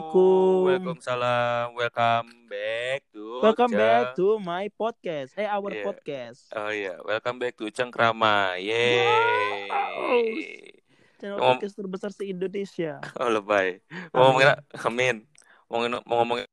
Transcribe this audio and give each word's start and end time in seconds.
Assalamualaikum. 0.00 0.64
Waalaikumsalam. 0.64 1.64
Welcome 1.76 2.28
back 2.48 3.00
to 3.12 3.24
Welcome 3.44 3.68
Ceng- 3.68 3.76
back 3.76 4.04
to 4.16 4.26
my 4.40 4.64
podcast. 4.72 5.36
Eh, 5.36 5.44
our 5.44 5.68
Iya. 5.70 5.84
podcast. 5.84 6.40
Oh 6.56 6.72
iya, 6.72 6.96
welcome 7.04 7.36
back 7.36 7.52
to 7.54 7.68
Cengkrama. 7.68 8.56
Yeay. 8.56 9.68
Channel 11.20 11.36
Ngom- 11.36 11.52
podcast 11.52 11.76
terbesar 11.76 12.16
se-Indonesia. 12.16 12.96
Oh 13.20 13.28
lebay. 13.28 13.84
Mau 14.10 14.32
ngomongin 14.32 14.56
amin. 14.80 15.16
Mau 15.68 15.84
ngomongin 15.84 16.00
mau 16.02 16.16
ngomongin 16.24 16.48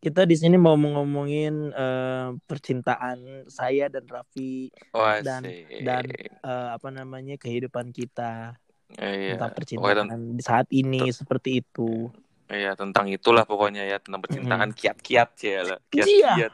Kita 0.00 0.24
di 0.24 0.36
sini 0.36 0.56
mau 0.56 0.76
ngomongin 0.76 1.76
eh, 1.76 2.28
percintaan 2.40 3.20
saya 3.48 3.88
dan 3.88 4.04
Raffi 4.04 4.72
oh, 4.92 5.04
Dan- 5.20 5.44
dan 5.80 6.08
eh, 6.40 6.68
apa 6.72 6.88
namanya 6.88 7.36
kehidupan 7.36 7.92
kita 7.92 8.56
Eh, 8.94 9.10
iya. 9.10 9.34
tentang 9.34 9.52
percintaan 9.56 10.06
ten- 10.06 10.36
di 10.36 10.42
saat 10.44 10.68
ini 10.70 11.08
seperti 11.10 11.58
itu. 11.60 12.12
Iya, 12.52 12.76
tentang 12.76 13.08
itulah 13.08 13.48
pokoknya 13.48 13.88
ya, 13.88 13.96
tentang 14.00 14.20
percintaan 14.20 14.70
kiat-kiat 14.76 15.30
ya 15.40 15.60
lah. 15.64 15.78
Iya. 15.88 16.04
Kiat-kiat. 16.04 16.52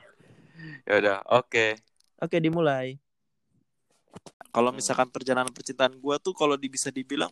Ya 0.86 0.92
udah, 1.02 1.16
oke. 1.34 1.66
Oke, 2.20 2.36
dimulai. 2.38 3.00
Kalau 4.50 4.70
misalkan 4.74 5.08
perjalanan 5.10 5.54
percintaan 5.54 5.94
gua 6.02 6.18
tuh 6.18 6.34
kalau 6.34 6.58
bisa 6.58 6.90
dibilang 6.90 7.30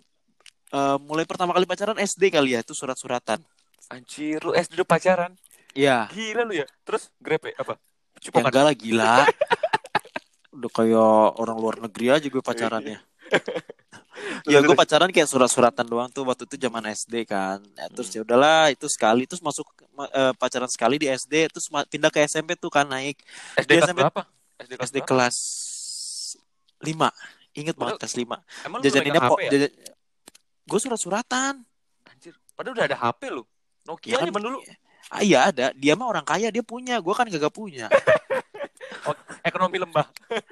eh, 0.71 0.97
mulai 1.03 1.27
pertama 1.27 1.51
kali 1.51 1.67
pacaran 1.67 1.99
SD 1.99 2.31
kali 2.31 2.55
ya 2.55 2.63
itu 2.63 2.75
surat-suratan. 2.75 3.43
Anjir, 3.91 4.39
lu 4.45 4.55
SD 4.55 4.79
udah 4.79 4.89
pacaran. 4.89 5.33
Iya. 5.75 6.07
Gila 6.15 6.43
lu 6.47 6.55
ya. 6.63 6.67
Terus 6.87 7.11
grepe 7.19 7.55
apa? 7.59 7.75
Ya 8.19 8.21
Cupokan. 8.31 8.51
enggak 8.51 8.65
lah 8.67 8.75
gila. 8.75 9.15
Udah 10.59 10.71
kayak 10.75 11.39
orang 11.39 11.57
luar 11.63 11.77
negeri 11.87 12.07
aja 12.11 12.27
gue 12.27 12.43
pacarannya. 12.43 12.99
Ya 14.45 14.59
gue 14.59 14.75
pacaran 14.75 15.09
kayak 15.09 15.29
surat-suratan 15.29 15.85
doang 15.85 16.09
tuh 16.09 16.25
waktu 16.25 16.45
itu 16.45 16.57
zaman 16.59 16.83
SD 16.87 17.25
kan. 17.25 17.63
Ya, 17.75 17.87
terus 17.89 18.09
ya 18.11 18.21
udahlah 18.23 18.69
itu 18.69 18.87
sekali 18.87 19.25
terus 19.25 19.39
masuk 19.39 19.67
ma- 19.93 20.11
eh, 20.11 20.33
pacaran 20.35 20.69
sekali 20.69 20.99
di 20.99 21.07
SD 21.07 21.49
terus 21.49 21.69
pindah 21.87 22.11
ke 22.11 22.25
SMP 22.25 22.55
tuh 22.55 22.69
kan 22.69 22.85
naik 22.85 23.21
SD 23.57 23.71
kelas 23.73 23.89
sampai- 23.89 24.05
berapa? 24.05 24.23
SD 24.59 24.73
kelas 24.75 24.91
SD 24.91 24.99
kelas 25.05 25.37
5. 26.83 27.11
Ingat 27.55 27.75
banget 27.75 27.95
kelas 27.99 28.15
5. 28.15 28.37
Emang 28.63 28.79
lu 28.79 28.85
Jajaninnya 28.85 29.19
megang 29.19 29.31
po 29.31 29.37
HP 29.37 29.43
ya? 29.45 29.69
Gue 30.65 30.79
surat-suratan. 30.79 31.55
Anjir, 32.07 32.35
padahal 32.53 32.75
udah 32.77 32.87
ada 32.87 32.99
HP 32.99 33.21
lu. 33.31 33.43
Nokia 33.83 34.13
Ya 34.13 34.17
kan, 34.21 34.29
dulu. 34.31 34.59
Ah, 35.09 35.25
iya 35.25 35.49
ada. 35.49 35.73
Dia 35.73 35.97
mah 35.97 36.07
orang 36.07 36.23
kaya, 36.23 36.53
dia 36.53 36.61
punya. 36.61 37.01
Gue 37.01 37.17
kan 37.17 37.25
kagak 37.25 37.51
punya. 37.51 37.89
Ekonomi 39.49 39.81
lembah. 39.81 40.07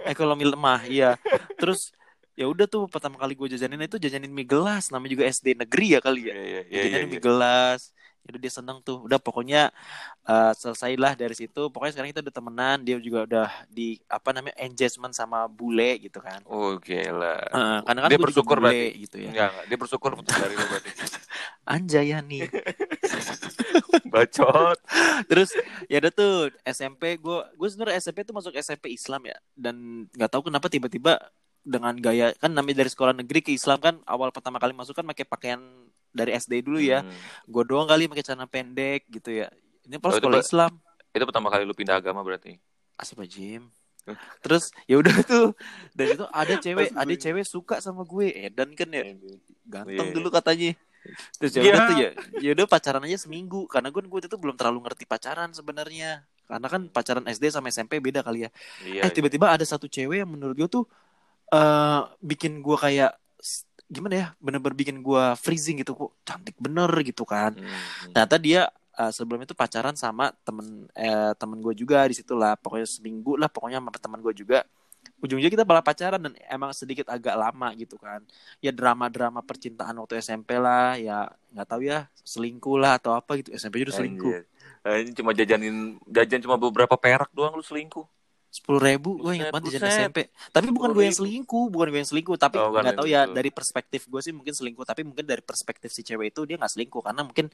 Ekonomi 0.08 0.44
lemah, 0.48 0.80
iya. 0.88 1.20
Terus 1.60 1.92
ya 2.36 2.46
udah 2.46 2.68
tuh 2.68 2.84
pertama 2.86 3.16
kali 3.16 3.32
gue 3.32 3.56
jajanin 3.56 3.88
itu 3.88 3.96
jajanin 3.96 4.28
mie 4.28 4.44
gelas. 4.44 4.92
Namanya 4.92 5.12
juga 5.16 5.24
SD 5.26 5.56
negeri 5.56 5.96
ya 5.96 6.00
kali 6.04 6.28
ya. 6.28 6.34
Iya, 6.36 6.44
iya, 6.44 6.62
iya, 6.68 6.80
jajanin 6.86 7.08
iya. 7.08 7.12
mie 7.16 7.22
gelas. 7.24 7.80
Ya 8.22 8.28
udah 8.34 8.40
dia 8.44 8.52
seneng 8.52 8.78
tuh. 8.84 8.98
Udah 9.08 9.16
pokoknya 9.16 9.72
eh, 10.28 10.52
selesailah 10.52 11.16
dari 11.16 11.32
situ. 11.32 11.72
Pokoknya 11.72 11.96
sekarang 11.96 12.10
kita 12.12 12.20
udah 12.20 12.34
temenan. 12.36 12.78
Dia 12.84 13.00
juga 13.00 13.24
udah 13.24 13.48
di 13.72 13.96
apa 14.06 14.36
namanya 14.36 14.54
engagement 14.60 15.16
sama 15.16 15.48
bule 15.48 15.96
gitu 16.04 16.20
kan. 16.20 16.44
Oh, 16.44 16.76
gila. 16.76 17.40
Eh, 17.40 17.78
karena 17.88 18.00
kan 18.04 18.10
Dia 18.12 18.20
bersyukur 18.20 18.60
bule 18.60 18.68
berarti. 18.68 19.02
gitu 19.08 19.16
ya. 19.16 19.30
Enggak, 19.32 19.48
enggak. 19.48 19.64
Dia 19.72 19.78
bersyukur 19.80 20.10
dari 20.20 20.54
lu 20.54 20.66
berarti. 20.68 20.90
Anjay 21.72 22.04
ya 22.12 22.20
nih. 22.20 22.46
Bacot. 24.12 24.78
Terus 25.26 25.50
ya 25.88 25.98
udah 26.04 26.12
tuh 26.12 26.34
SMP 26.68 27.16
gue 27.16 27.38
gue 27.56 27.68
sebenarnya 27.72 27.96
SMP 27.98 28.22
tuh 28.22 28.36
masuk 28.36 28.52
SMP 28.54 28.92
Islam 28.92 29.22
ya 29.24 29.36
dan 29.56 30.06
nggak 30.14 30.30
tahu 30.30 30.46
kenapa 30.46 30.68
tiba-tiba 30.70 31.18
dengan 31.66 31.92
gaya 31.92 32.30
kan 32.32 32.48
namanya 32.48 32.80
dari 32.80 32.88
sekolah 32.88 33.10
negeri 33.12 33.42
ke 33.42 33.50
Islam 33.50 33.78
kan 33.78 33.98
awal 34.06 34.30
pertama 34.30 34.56
kali 34.56 34.70
masuk 34.70 34.94
kan 34.94 35.02
pakai 35.04 35.26
pakaian 35.26 35.58
dari 36.08 36.30
SD 36.32 36.62
dulu 36.62 36.78
ya. 36.78 37.02
Hmm. 37.02 37.10
gue 37.44 37.62
doang 37.66 37.84
kali 37.84 38.06
pakai 38.06 38.22
celana 38.22 38.46
pendek 38.46 39.10
gitu 39.10 39.34
ya. 39.34 39.50
Ini 39.82 39.98
pas 39.98 40.14
Oh, 40.14 40.16
sekolah 40.16 40.38
Islam. 40.38 40.72
Itu 41.10 41.24
pertama 41.24 41.50
kali 41.50 41.62
lu 41.62 41.74
pindah 41.74 41.96
agama 41.96 42.22
berarti. 42.22 42.56
asal 42.94 43.20
Jim. 43.26 43.68
Terus 44.40 44.70
ya 44.84 44.96
udah 44.96 45.12
tuh. 45.20 45.52
Dan 45.92 46.14
itu 46.14 46.24
ada 46.26 46.54
cewek 46.62 46.94
ada 46.94 47.14
cewek 47.14 47.44
suka 47.44 47.76
sama 47.78 48.02
gue 48.02 48.30
Edan 48.30 48.72
kan 48.72 48.88
ya. 48.88 49.02
Ganteng 49.64 50.08
Iya. 50.08 50.14
dulu 50.14 50.30
katanya. 50.30 50.72
Terus 51.36 51.52
ya 51.52 51.60
Iya. 51.60 51.68
udah 51.68 51.80
tuh 51.82 51.96
ya 51.96 52.10
ya 52.40 52.50
udah 52.54 52.66
pacaran 52.66 53.02
aja 53.02 53.18
seminggu. 53.18 53.66
Karena 53.66 53.90
gue 53.90 54.00
gue 54.00 54.20
itu 54.22 54.38
belum 54.38 54.54
terlalu 54.54 54.80
ngerti 54.82 55.04
pacaran 55.04 55.50
sebenarnya. 55.50 56.22
Karena 56.46 56.66
kan 56.66 56.86
pacaran 56.86 57.26
SD 57.26 57.50
sama 57.50 57.68
SMP 57.68 57.98
beda 57.98 58.22
kali 58.22 58.46
ya. 58.46 58.50
Iya. 58.80 59.02
eh 59.02 59.10
tiba-tiba 59.10 59.50
ada 59.50 59.62
satu 59.62 59.84
cewek 59.86 60.22
yang 60.22 60.30
menurut 60.30 60.54
gue 60.56 60.70
tuh 60.70 60.84
eh 61.46 62.00
bikin 62.20 62.58
gue 62.58 62.76
kayak 62.76 63.12
gimana 63.86 64.14
ya 64.18 64.26
bener-bener 64.42 64.74
bikin 64.74 64.98
gue 64.98 65.24
freezing 65.38 65.78
gitu 65.78 65.94
kok 65.94 66.10
cantik 66.26 66.58
bener 66.58 66.90
gitu 67.06 67.22
kan 67.22 67.54
Hmm. 67.54 68.10
ternyata 68.10 68.36
dia 68.36 68.60
eh, 68.98 69.12
sebelum 69.14 69.46
itu 69.46 69.54
pacaran 69.54 69.94
sama 69.94 70.34
temen 70.42 70.90
eh, 70.90 71.32
temen 71.38 71.62
gue 71.62 71.74
juga 71.76 72.02
di 72.10 72.18
situ 72.18 72.34
lah 72.34 72.58
pokoknya 72.58 72.88
seminggu 72.88 73.38
lah 73.38 73.46
pokoknya 73.46 73.78
sama 73.78 73.94
teman 73.94 74.18
gue 74.18 74.34
juga 74.34 74.66
ujungnya 75.22 75.46
kita 75.48 75.62
malah 75.62 75.86
pacaran 75.86 76.18
dan 76.18 76.34
emang 76.50 76.74
sedikit 76.74 77.06
agak 77.08 77.38
lama 77.38 77.70
gitu 77.78 77.94
kan 77.94 78.20
ya 78.58 78.74
drama-drama 78.74 79.38
percintaan 79.40 79.94
waktu 80.02 80.18
SMP 80.18 80.58
lah 80.58 80.98
ya 80.98 81.30
nggak 81.54 81.66
tahu 81.70 81.86
ya 81.86 82.10
selingkuh 82.26 82.76
lah 82.76 82.98
atau 82.98 83.14
apa 83.14 83.38
gitu 83.38 83.54
SMP 83.54 83.86
juga 83.86 83.94
selingkuh 83.94 84.34
Anjir. 84.34 84.44
Anjir, 84.82 85.14
cuma 85.14 85.30
jajanin 85.30 86.02
jajan 86.10 86.42
cuma 86.42 86.58
beberapa 86.58 86.98
perak 86.98 87.30
doang 87.30 87.54
lu 87.54 87.62
selingkuh. 87.62 88.02
Sepuluh 88.56 88.80
ribu 88.80 89.20
gue 89.20 89.36
ingat 89.36 89.52
banget 89.52 89.76
buset. 89.76 89.84
SMP 89.84 90.18
tapi 90.48 90.72
bukan 90.72 90.90
gue 90.90 91.04
yang 91.04 91.12
10.000. 91.12 91.20
selingkuh 91.20 91.64
bukan 91.68 91.86
gue 91.92 92.00
yang 92.00 92.08
selingkuh 92.08 92.36
tapi 92.40 92.56
Oh, 92.56 92.72
nggak 92.72 92.84
yang 92.84 92.96
tahu 92.96 93.08
ya 93.12 93.20
dari 93.28 93.50
perspektif 93.52 94.08
gue 94.08 94.20
sih 94.24 94.32
mungkin 94.32 94.56
selingkuh 94.56 94.80
tapi 94.82 95.04
mungkin 95.04 95.22
dari 95.22 95.44
perspektif 95.44 95.92
si 95.92 96.00
cewek 96.00 96.32
itu 96.32 96.40
dia 96.42 96.56
nggak 96.56 96.72
selingkuh 96.72 97.04
karena 97.04 97.20
mungkin 97.20 97.52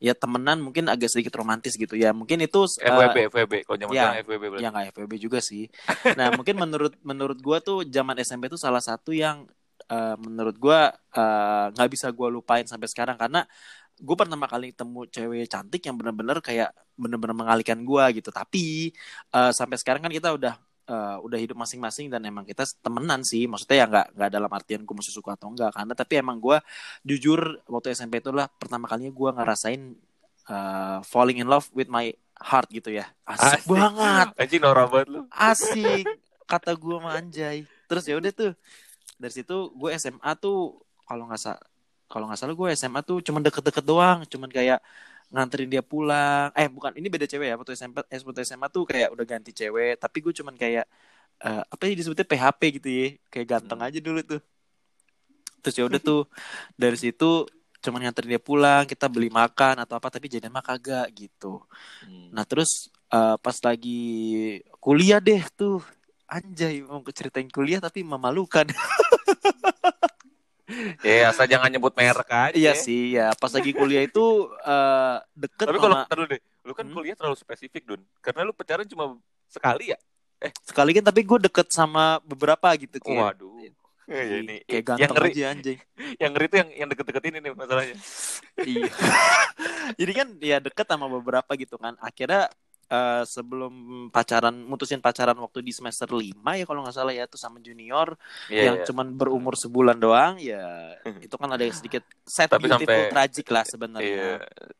ya 0.00 0.16
temenan 0.16 0.58
mungkin 0.58 0.88
agak 0.88 1.12
sedikit 1.12 1.36
romantis 1.36 1.76
gitu 1.76 1.92
ya 1.94 2.16
mungkin 2.16 2.40
itu 2.40 2.64
eh, 2.80 2.88
FWB, 2.88 3.16
FWB. 3.28 3.54
Kalau 3.68 3.76
zaman 3.76 3.92
ya. 3.92 4.08
FWB 4.24 4.44
berarti. 4.48 4.64
ya 4.64 4.68
nggak 4.72 4.86
FWB 4.96 5.12
juga 5.20 5.38
sih 5.44 5.68
nah 6.16 6.32
mungkin 6.32 6.56
menurut 6.56 6.96
menurut 7.04 7.36
gue 7.36 7.58
tuh 7.60 7.78
zaman 7.84 8.16
SMP 8.18 8.48
itu 8.48 8.56
salah 8.56 8.80
satu 8.80 9.12
yang 9.12 9.44
eh, 9.86 10.16
menurut 10.16 10.56
gue 10.56 10.80
eh, 11.12 11.66
nggak 11.76 11.88
bisa 11.92 12.08
gue 12.08 12.28
lupain 12.30 12.64
sampai 12.64 12.88
sekarang 12.88 13.20
karena 13.20 13.44
gue 13.98 14.16
pertama 14.16 14.46
kali 14.46 14.72
ketemu 14.74 15.00
cewek 15.10 15.46
cantik 15.50 15.82
yang 15.84 15.96
bener-bener 15.98 16.38
kayak 16.38 16.70
bener-bener 16.94 17.36
mengalihkan 17.36 17.82
gue 17.82 18.04
gitu. 18.22 18.30
Tapi 18.30 18.94
eh, 19.34 19.52
sampai 19.54 19.76
sekarang 19.78 20.06
kan 20.06 20.12
kita 20.14 20.34
udah 20.34 20.54
eh, 20.88 21.16
udah 21.22 21.38
hidup 21.38 21.56
masing-masing 21.58 22.08
dan 22.10 22.22
emang 22.26 22.46
kita 22.46 22.64
temenan 22.82 23.22
sih. 23.26 23.44
Maksudnya 23.50 23.76
ya 23.82 23.86
nggak 23.90 24.06
nggak 24.14 24.30
dalam 24.30 24.50
artian 24.50 24.82
gue 24.86 24.94
masih 24.96 25.12
suka 25.14 25.34
atau 25.34 25.50
enggak 25.50 25.74
karena 25.74 25.92
tapi 25.94 26.14
emang 26.22 26.38
gue 26.38 26.56
jujur 27.06 27.62
waktu 27.66 27.94
SMP 27.94 28.22
itulah 28.22 28.46
pertama 28.58 28.86
kalinya 28.86 29.12
gue 29.12 29.30
ngerasain 29.34 29.82
eh, 30.48 30.98
falling 31.02 31.38
in 31.42 31.48
love 31.50 31.66
with 31.74 31.90
my 31.90 32.10
heart 32.38 32.70
gitu 32.70 32.94
ya. 32.94 33.06
Asik, 33.26 33.62
Asik. 33.62 33.70
banget. 33.70 34.26
Anjing 34.38 34.62
norak 34.62 34.86
banget 34.94 35.08
lu. 35.10 35.20
asik. 35.34 36.06
Kata 36.48 36.72
gue 36.72 36.96
mah 36.96 37.18
anjay. 37.18 37.66
Terus 37.90 38.04
ya 38.08 38.14
udah 38.16 38.32
tuh. 38.32 38.52
Dari 39.18 39.32
situ 39.34 39.74
gue 39.74 39.90
SMA 39.98 40.32
tuh 40.38 40.78
kalau 41.02 41.26
nggak 41.26 41.40
salah 41.42 41.60
kalau 42.10 42.24
nggak 42.28 42.38
salah 42.40 42.54
gue 42.60 42.68
SMA 42.78 43.00
tuh 43.08 43.18
cuman 43.26 43.40
deket-deket 43.46 43.84
doang 43.84 44.18
cuman 44.32 44.50
kayak 44.56 44.80
nganterin 45.32 45.68
dia 45.72 45.82
pulang 45.84 46.48
eh 46.56 46.68
bukan 46.72 46.92
ini 46.98 47.08
beda 47.12 47.26
cewek 47.28 47.46
ya 47.52 47.54
waktu 47.60 47.72
SMP 47.76 47.96
eh, 48.08 48.20
waktu 48.24 48.40
SMA 48.48 48.66
tuh 48.72 48.82
kayak 48.90 49.08
udah 49.14 49.24
ganti 49.28 49.50
cewek 49.52 50.00
tapi 50.02 50.18
gue 50.24 50.32
cuman 50.40 50.54
kayak 50.56 50.84
eh, 51.44 51.62
apa 51.74 51.82
ya 51.88 51.94
disebutnya 52.00 52.26
PHP 52.30 52.62
gitu 52.80 52.88
ya 52.88 53.06
kayak 53.32 53.46
ganteng 53.52 53.80
Hmm. 53.80 53.88
aja 53.88 53.98
dulu 54.00 54.20
tuh 54.24 54.40
terus 55.62 55.74
ya 55.78 55.84
udah 55.90 56.00
tuh 56.00 56.20
dari 56.78 56.96
situ 56.96 57.44
cuman 57.78 58.00
nganterin 58.08 58.30
dia 58.34 58.42
pulang 58.42 58.82
kita 58.90 59.06
beli 59.06 59.28
makan 59.30 59.74
atau 59.82 59.94
apa 59.98 60.08
tapi 60.10 60.26
jadi 60.30 60.46
mah 60.50 60.64
kagak 60.64 61.06
gitu 61.14 61.62
Hmm. 62.02 62.30
Nah 62.34 62.44
terus 62.48 62.90
eh, 63.10 63.36
pas 63.40 63.56
lagi 63.66 64.00
kuliah 64.84 65.18
deh 65.22 65.42
tuh 65.58 65.82
anjay 66.28 66.84
mau 66.84 67.00
ceritain 67.10 67.48
kuliah 67.50 67.80
tapi 67.82 68.04
memalukan. 68.04 68.66
Ya, 71.00 71.32
asal 71.32 71.48
jangan 71.48 71.72
nyebut 71.72 71.96
merek 71.96 72.28
aja. 72.28 72.52
iya 72.52 72.72
sih 72.76 73.16
ya 73.16 73.32
pas 73.34 73.48
lagi 73.48 73.72
kuliah 73.72 74.04
itu 74.04 74.24
eh, 74.60 75.16
deket 75.32 75.64
Tapi 75.64 75.78
kalau 75.80 75.96
sama 76.04 76.24
deh, 76.28 76.40
lu 76.60 76.72
kan 76.76 76.84
Hmm? 76.84 76.92
kuliah 76.92 77.16
terlalu 77.16 77.36
spesifik, 77.36 77.88
Dun. 77.88 78.04
Karena 78.20 78.44
lu 78.44 78.52
pacaran 78.52 78.84
cuma 78.84 79.16
sekali 79.46 79.92
ya? 79.92 79.98
sekali 80.62 80.94
kan 80.94 81.02
tapi 81.02 81.26
gue 81.26 81.38
deket 81.50 81.66
sama 81.74 82.22
beberapa 82.22 82.70
gitu 82.78 83.02
kayak, 83.02 83.34
Waduh. 83.34 83.58
Ya, 84.06 84.22
ini 84.40 84.62
kayak 84.64 84.70
yang 84.70 84.84
ganteng 84.86 85.16
ngeri, 85.18 85.30
aja 85.34 85.44
anjay. 85.50 85.76
yang 86.22 86.30
ngeri 86.32 86.46
tuh 86.46 86.58
yang 86.62 86.68
yang 86.84 86.88
deket-deket 86.88 87.22
ini 87.28 87.38
nih 87.42 87.52
masalahnya. 87.52 87.96
iya. 88.62 88.88
Jadi 90.00 90.12
kan 90.14 90.28
ya 90.38 90.56
deket 90.60 90.86
sama 90.86 91.08
beberapa 91.08 91.50
gitu 91.58 91.74
kan. 91.76 91.96
Akhirnya 91.98 92.48
eh, 92.88 93.22
sebelum 93.24 93.72
pacaran 94.08 94.64
mutusin 94.64 94.98
pacaran 94.98 95.36
waktu 95.36 95.60
di 95.60 95.70
semester 95.70 96.08
5 96.08 96.56
ya 96.56 96.64
kalau 96.64 96.80
nggak 96.80 96.96
salah 96.96 97.12
ya 97.12 97.28
tuh 97.28 97.36
sama 97.36 97.60
junior 97.60 98.16
Iya, 98.48 98.72
yang 98.72 98.76
iya. 98.80 98.84
cuman 98.88 99.12
berumur 99.12 99.54
sebulan 99.54 99.96
doang 99.96 100.40
ya 100.40 100.96
itu 101.20 101.36
kan 101.36 101.52
ada 101.52 101.64
sedikit 101.68 102.00
sad 102.24 102.48
Tapi 102.48 102.64
beautiful 102.64 102.88
sampai- 102.88 103.12
tragic 103.12 103.46
lah 103.48 103.64
Iya. 103.64 103.70
sebenarnya. 103.70 104.26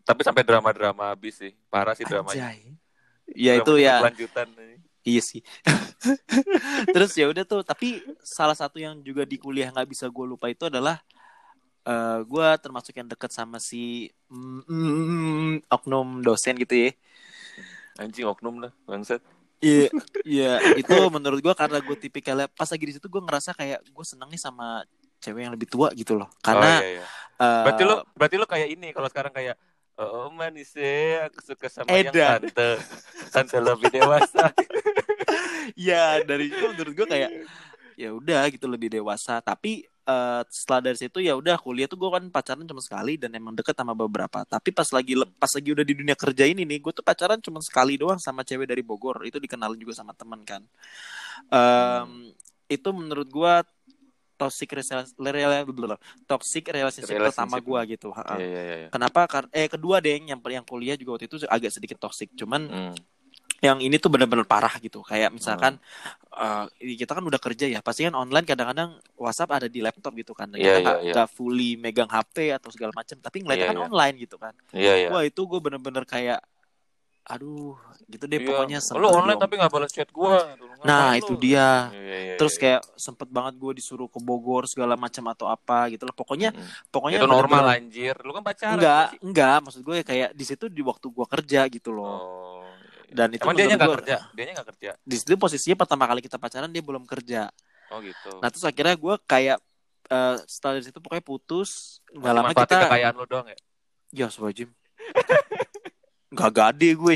Tapi 0.03 0.21
sampai 0.25 0.43
drama-drama 0.43 1.13
habis 1.13 1.37
sih. 1.37 1.53
Parah 1.69 1.93
sih 1.93 2.03
dramanya. 2.03 2.49
Anjay. 2.49 2.73
Ya 3.37 3.53
itu 3.55 3.77
ya 3.77 4.01
Lanjutan. 4.01 4.49
iya 5.05 5.21
sih. 5.21 5.45
Terus 6.95 7.13
ya 7.13 7.29
udah 7.29 7.45
tuh 7.45 7.61
tapi 7.63 8.01
salah 8.21 8.57
satu 8.57 8.81
yang 8.81 9.01
juga 9.01 9.25
di 9.25 9.37
kuliah 9.37 9.69
nggak 9.69 9.89
bisa 9.89 10.09
gue 10.09 10.27
lupa 10.27 10.49
itu 10.49 10.65
adalah 10.65 11.01
eh 11.85 12.21
gue 12.21 12.47
termasuk 12.61 12.93
yang 12.95 13.09
deket 13.09 13.33
sama 13.33 13.57
si 13.57 14.09
mm, 14.29 14.63
mm, 14.69 15.53
oknum 15.69 16.21
dosen 16.21 16.57
gitu 16.57 16.89
ya. 16.89 16.91
Anjing 17.99 18.31
oknum 18.31 18.63
lah, 18.63 18.73
bangsat. 18.87 19.21
Iya, 19.59 19.91
iya 20.39 20.53
itu 20.79 20.95
menurut 21.11 21.43
gue 21.43 21.55
karena 21.55 21.83
gue 21.83 21.97
tipikalnya 21.99 22.47
pas 22.47 22.71
lagi 22.71 22.85
di 22.87 22.95
situ 22.95 23.11
gue 23.11 23.19
ngerasa 23.19 23.51
kayak 23.59 23.83
gue 23.91 24.05
seneng 24.07 24.31
nih 24.31 24.39
sama 24.39 24.87
cewek 25.19 25.43
yang 25.43 25.53
lebih 25.53 25.67
tua 25.67 25.91
gitu 25.99 26.15
loh. 26.15 26.31
Karena 26.39 26.79
oh, 26.79 26.83
iya, 26.83 26.89
iya. 27.03 27.05
eh, 27.43 27.63
Berarti 27.67 27.83
lo 27.83 27.97
berarti 28.15 28.37
lo 28.39 28.47
kayak 28.47 28.69
ini 28.71 28.89
kalau 28.95 29.11
sekarang 29.11 29.35
kayak 29.35 29.59
Oh 29.99 30.31
manis 30.31 30.79
ya, 30.79 31.27
aku 31.27 31.43
suka 31.43 31.67
sama 31.67 31.91
yang 31.91 32.15
Edan. 32.15 32.47
tante 32.47 32.79
Tante 33.35 33.59
lebih 33.59 33.91
dewasa 33.91 34.55
ya 35.91 36.23
dari 36.23 36.55
itu 36.55 36.65
menurut 36.71 36.95
gue 36.95 37.07
kayak 37.11 37.31
ya 37.99 38.15
udah 38.15 38.47
gitu 38.47 38.71
lebih 38.71 38.95
dewasa 38.95 39.43
tapi 39.43 39.91
eh, 40.09 40.43
setelah 40.49 40.81
dari 40.89 40.97
situ 40.97 41.21
ya 41.21 41.37
udah 41.37 41.61
kuliah 41.61 41.85
tuh 41.85 42.01
gue 42.01 42.09
kan 42.09 42.25
pacaran 42.33 42.65
cuma 42.65 42.81
sekali 42.81 43.21
dan 43.21 43.29
emang 43.37 43.53
deket 43.53 43.77
sama 43.77 43.93
beberapa. 43.93 44.43
Tapi 44.49 44.73
pas 44.73 44.89
lagi 44.89 45.13
pas 45.37 45.53
lagi 45.53 45.69
udah 45.77 45.85
di 45.85 45.95
dunia 45.95 46.17
kerja 46.17 46.49
ini 46.49 46.65
nih 46.65 46.81
gue 46.81 46.93
tuh 46.97 47.05
pacaran 47.05 47.37
cuma 47.45 47.61
sekali 47.61 48.01
doang 48.01 48.17
sama 48.17 48.41
cewek 48.41 48.65
dari 48.65 48.81
Bogor. 48.81 49.21
Itu 49.29 49.37
dikenalin 49.37 49.77
juga 49.77 49.93
sama 50.01 50.17
temen 50.17 50.41
kan. 50.49 50.65
Em, 51.53 52.33
itu 52.69 52.89
menurut 52.93 53.29
gue 53.29 53.55
toxic 54.39 54.71
relationship 54.71 55.19
toxic 56.31 56.65
relationship, 56.71 57.35
pertama 57.35 57.57
gue 57.59 57.81
gitu. 57.99 58.09
Iya 58.15 58.39
iya 58.47 58.63
iya 58.87 58.89
kenapa? 58.89 59.27
Eh 59.51 59.67
kedua 59.67 59.99
deh 59.99 60.15
yang 60.15 60.39
yang 60.39 60.65
kuliah 60.65 60.95
juga 60.95 61.19
waktu 61.19 61.27
itu 61.27 61.43
agak 61.51 61.75
sedikit 61.75 61.99
toxic. 62.01 62.33
Cuman 62.39 62.63
Hmm. 62.71 62.95
Yang 63.61 63.79
ini 63.79 63.97
tuh 63.97 64.07
benar-benar 64.09 64.45
parah 64.45 64.71
gitu 64.77 65.03
kayak 65.03 65.31
misalkan 65.31 65.83
eh, 66.31 66.65
kita 66.95 67.11
kan 67.11 67.21
udah 67.21 67.37
kerja 67.37 67.67
ya 67.67 67.81
pasti 67.81 68.03
kan 68.03 68.15
online 68.15 68.45
kadang-kadang 68.45 68.91
WhatsApp 69.15 69.51
ada 69.53 69.67
di 69.67 69.81
laptop 69.81 70.15
gitu 70.15 70.31
kan 70.31 70.47
Iya, 70.51 70.63
kita 70.73 70.79
nggak 70.81 70.97
iya, 70.97 71.05
iya. 71.05 71.13
nggak 71.13 71.29
fully 71.29 71.75
megang 71.75 72.07
HP 72.07 72.55
atau 72.55 72.69
segala 72.69 72.93
macam 72.93 73.17
tapi 73.17 73.37
ngeliatnya 73.41 73.59
Iya, 73.61 73.69
kan 73.69 73.77
iya. 73.77 73.85
online 73.85 74.15
gitu 74.17 74.37
kan 74.37 74.55
Iya 74.71 74.93
iya 74.97 75.09
wah 75.09 75.23
itu 75.23 75.41
gue 75.41 75.59
bener-bener 75.59 76.05
kayak 76.05 76.39
aduh 77.25 77.77
gitu 78.07 78.25
deh 78.25 78.39
Iya. 78.39 78.47
pokoknya 78.47 78.79
Lo 78.79 78.87
sempet 78.89 79.11
online 79.13 79.35
dong. 79.35 79.43
tapi 79.43 79.55
gak 79.59 79.69
balas 79.71 79.91
chat 79.91 80.09
gua 80.09 80.55
nah 80.79 81.11
Ngapain 81.11 81.19
itu 81.19 81.33
lo? 81.35 81.41
dia 81.43 81.69
Iya, 81.91 81.99
iya, 81.99 82.19
iya, 82.25 82.35
terus 82.39 82.55
iya. 82.55 82.61
kayak 82.63 82.83
sempet 82.97 83.29
banget 83.29 83.55
gue 83.59 83.73
disuruh 83.75 84.07
ke 84.07 84.19
Bogor 84.19 84.65
segala 84.65 84.95
macam 84.95 85.27
atau 85.29 85.45
apa 85.47 85.91
gitu 85.91 86.07
lah 86.07 86.15
pokoknya 86.15 86.51
Mm. 86.51 86.65
pokoknya 86.89 87.19
Itu 87.19 87.27
normal 87.27 87.43
bener-bener- 87.67 87.79
anjir 87.83 88.15
Lu 88.23 88.31
kan 88.33 88.43
pacaran 88.43 88.79
enggak 88.79 89.07
enggak 89.21 89.57
maksud 89.61 89.83
gue 89.83 89.97
kayak 90.01 90.29
di 90.33 90.45
situ 90.47 90.65
di 90.69 90.81
waktu 90.81 91.07
gue 91.07 91.27
kerja 91.27 91.61
gitu 91.67 91.91
loh 91.91 92.17
Oh. 92.17 92.68
Dan 93.09 93.29
itu 93.33 93.43
Emang 93.45 93.57
dia 93.57 93.67
nggak 93.73 93.97
kerja? 94.03 94.17
Dia 94.37 94.45
nggak 94.53 94.69
kerja? 94.77 94.91
di 95.01 95.17
situ 95.17 95.35
posisinya 95.41 95.77
pertama 95.81 96.05
kali 96.05 96.21
kita 96.21 96.37
pacaran 96.37 96.69
dia 96.69 96.85
belum 96.85 97.09
kerja. 97.09 97.49
Oh 97.89 98.05
gitu. 98.05 98.37
Nah 98.41 98.49
terus 98.53 98.65
akhirnya 98.69 98.97
gue 98.97 99.15
kayak 99.25 99.59
eh, 100.13 100.37
setelah 100.45 100.81
dari 100.81 100.85
situ 100.87 100.99
pokoknya 101.01 101.25
putus. 101.25 102.01
Nggak 102.13 102.33
lama 102.37 102.51
kita 102.53 102.77
kekayaan 102.85 103.15
lo 103.17 103.25
doang 103.25 103.47
ya? 103.49 103.59
Ya 104.09 104.27
swajim 104.33 104.73
nggak 106.35 106.53
gade 106.53 106.91
gue. 106.93 107.15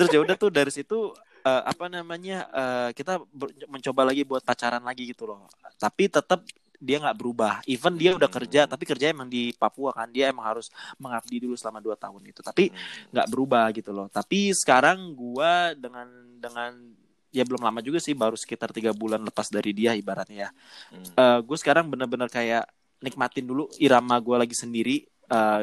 Terus 0.00 0.10
ya 0.10 0.20
udah 0.24 0.36
tuh 0.40 0.48
dari 0.48 0.72
situ 0.72 1.12
eh, 1.44 1.62
apa 1.68 1.92
namanya 1.92 2.48
eh, 2.48 2.88
kita 2.96 3.20
mencoba 3.68 4.08
lagi 4.08 4.24
buat 4.24 4.40
pacaran 4.40 4.80
lagi 4.80 5.12
gitu 5.12 5.28
loh. 5.28 5.44
Tapi 5.76 6.08
tetap 6.08 6.40
dia 6.80 6.98
nggak 6.98 7.16
berubah 7.16 7.54
even 7.64 7.94
dia 7.94 8.12
udah 8.14 8.28
kerja 8.28 8.66
Hmm. 8.66 8.70
tapi 8.70 8.84
kerja 8.84 9.06
emang 9.10 9.26
di 9.26 9.54
Papua 9.54 9.94
kan 9.94 10.10
dia 10.10 10.30
emang 10.30 10.44
harus 10.46 10.68
mengabdi 10.96 11.42
dulu 11.42 11.54
selama 11.54 11.78
dua 11.80 11.94
tahun 11.94 12.22
itu 12.28 12.40
tapi 12.40 12.70
Hmm. 12.70 13.10
nggak 13.14 13.26
berubah 13.30 13.64
gitu 13.72 13.90
loh 13.90 14.06
tapi 14.08 14.50
sekarang 14.52 15.14
gua 15.14 15.72
dengan 15.72 16.06
dengan 16.38 16.72
ya 17.30 17.42
belum 17.42 17.62
lama 17.62 17.82
juga 17.82 17.98
sih 17.98 18.14
baru 18.14 18.38
sekitar 18.38 18.70
tiga 18.70 18.94
bulan 18.94 19.18
lepas 19.22 19.50
dari 19.50 19.74
dia 19.74 19.94
ibaratnya 19.94 20.48
ya 20.48 20.50
Hmm. 20.92 21.42
gue 21.42 21.56
sekarang 21.58 21.90
bener-bener 21.90 22.30
kayak 22.30 22.66
nikmatin 23.02 23.44
dulu 23.44 23.68
irama 23.76 24.16
gue 24.16 24.36
lagi 24.38 24.56
sendiri 24.56 25.04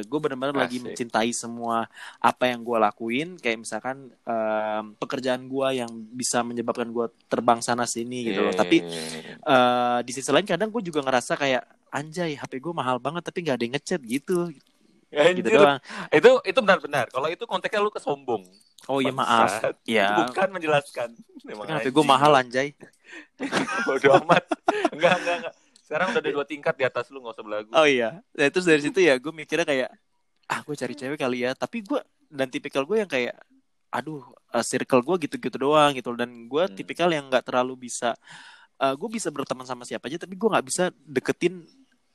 gue 0.05 0.19
bener-bener 0.19 0.55
lagi 0.57 0.77
mencintai 0.81 1.31
semua 1.31 1.85
apa 2.17 2.49
yang 2.49 2.65
gue 2.65 2.77
lakuin. 2.77 3.29
Kayak 3.37 3.57
misalkan 3.63 4.09
em, 4.25 4.85
pekerjaan 4.97 5.45
gue 5.45 5.67
yang 5.81 5.91
bisa 6.11 6.41
menyebabkan 6.41 6.89
gue 6.89 7.07
terbang 7.29 7.59
sana 7.61 7.85
sini 7.85 8.31
gitu 8.31 8.41
loh. 8.41 8.53
Iya, 8.53 8.59
tapi 8.59 8.77
eh, 9.37 9.99
di 10.05 10.11
sisi 10.11 10.29
lain 10.33 10.47
kadang 10.47 10.69
gue 10.73 10.81
juga 10.81 11.05
ngerasa 11.05 11.37
kayak 11.37 11.63
anjay 11.91 12.39
HP 12.39 12.63
gue 12.63 12.73
mahal 12.73 12.97
banget 12.97 13.21
tapi 13.27 13.43
nggak 13.43 13.55
ada 13.59 13.63
yang 13.63 13.75
ngechat 13.77 14.01
gitu. 14.03 14.49
Gitu 15.11 15.43
Anjir, 15.43 15.43
doang. 15.43 15.79
Itu 16.07 16.31
itu 16.47 16.59
benar-benar. 16.63 17.05
Kalau 17.11 17.27
itu 17.27 17.43
konteksnya 17.43 17.83
lu 17.83 17.91
kesombong. 17.91 18.47
oh 18.89 18.97
iya 19.03 19.11
maaf. 19.11 19.59
Ya 19.83 20.23
Bukan 20.23 20.55
menjelaskan. 20.55 21.11
Emang 21.45 21.67
kan 21.67 21.83
gue 21.83 22.05
mahal 22.07 22.31
anjay. 22.39 22.71
Bodoh 23.87 24.23
amat. 24.23 24.43
Enggak, 24.95 25.15
enggak, 25.19 25.35
enggak. 25.43 25.53
Sekarang 25.91 26.07
udah 26.09 26.21
ada 26.23 26.31
dua 26.31 26.45
tingkat 26.47 26.71
di 26.71 26.85
atas 26.87 27.11
lu, 27.11 27.19
nggak 27.19 27.35
usah 27.35 27.43
belagu. 27.43 27.69
Oh 27.73 27.83
iya. 27.83 28.23
Nah, 28.31 28.47
terus 28.47 28.63
dari 28.63 28.79
situ 28.79 28.95
ya 28.97 29.19
gue 29.19 29.27
mikirnya 29.29 29.67
kayak 29.67 29.91
ah 30.47 30.63
gue 30.63 30.71
cari 30.73 30.95
cewek 30.95 31.19
kali 31.19 31.43
ya. 31.43 31.51
Tapi 31.51 31.83
gue 31.83 31.99
dan 32.25 32.47
tipikal 32.47 32.87
gue 32.87 32.95
yang 32.97 33.11
kayak 33.11 33.35
aduh 33.91 34.23
eh, 34.49 34.63
circle 34.63 35.03
gue 35.03 35.27
gitu-gitu 35.27 35.59
doang 35.59 35.91
gitu 35.91 36.15
dan 36.15 36.31
gue 36.47 36.63
Hmm. 36.63 36.71
tipikal 36.73 37.11
yang 37.11 37.27
nggak 37.27 37.43
terlalu 37.43 37.91
bisa 37.91 38.15
eh, 38.77 38.95
gue 38.95 39.09
bisa 39.11 39.27
berteman 39.27 39.67
sama 39.67 39.83
siapa 39.83 40.07
aja 40.07 40.15
tapi 40.15 40.39
gue 40.39 40.47
nggak 40.47 40.63
bisa 40.63 40.83
deketin 40.95 41.67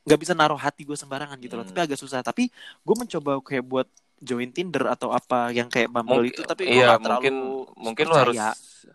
nggak 0.02 0.16
bisa 0.16 0.32
naruh 0.32 0.56
hati 0.56 0.82
gue 0.82 0.96
sembarangan 0.96 1.36
gitu 1.36 1.52
loh 1.52 1.62
Hmm. 1.62 1.76
tapi 1.76 1.80
agak 1.84 2.00
susah 2.00 2.24
tapi 2.24 2.48
gue 2.80 2.96
mencoba 2.96 3.44
kayak 3.44 3.60
buat 3.60 3.84
join 4.16 4.48
Tinder 4.48 4.88
atau 4.88 5.12
apa 5.12 5.52
yang 5.52 5.68
kayak 5.68 5.92
Bumble 5.92 6.24
Mungkin- 6.24 6.32
itu 6.32 6.40
tapi 6.42 6.64
gue 6.64 6.80
iya, 6.80 6.96
nggak 6.96 7.00
terlalu 7.04 7.20
mungkin 7.20 7.36
mungkin 7.76 8.04
lu 8.08 8.14
harus 8.16 8.36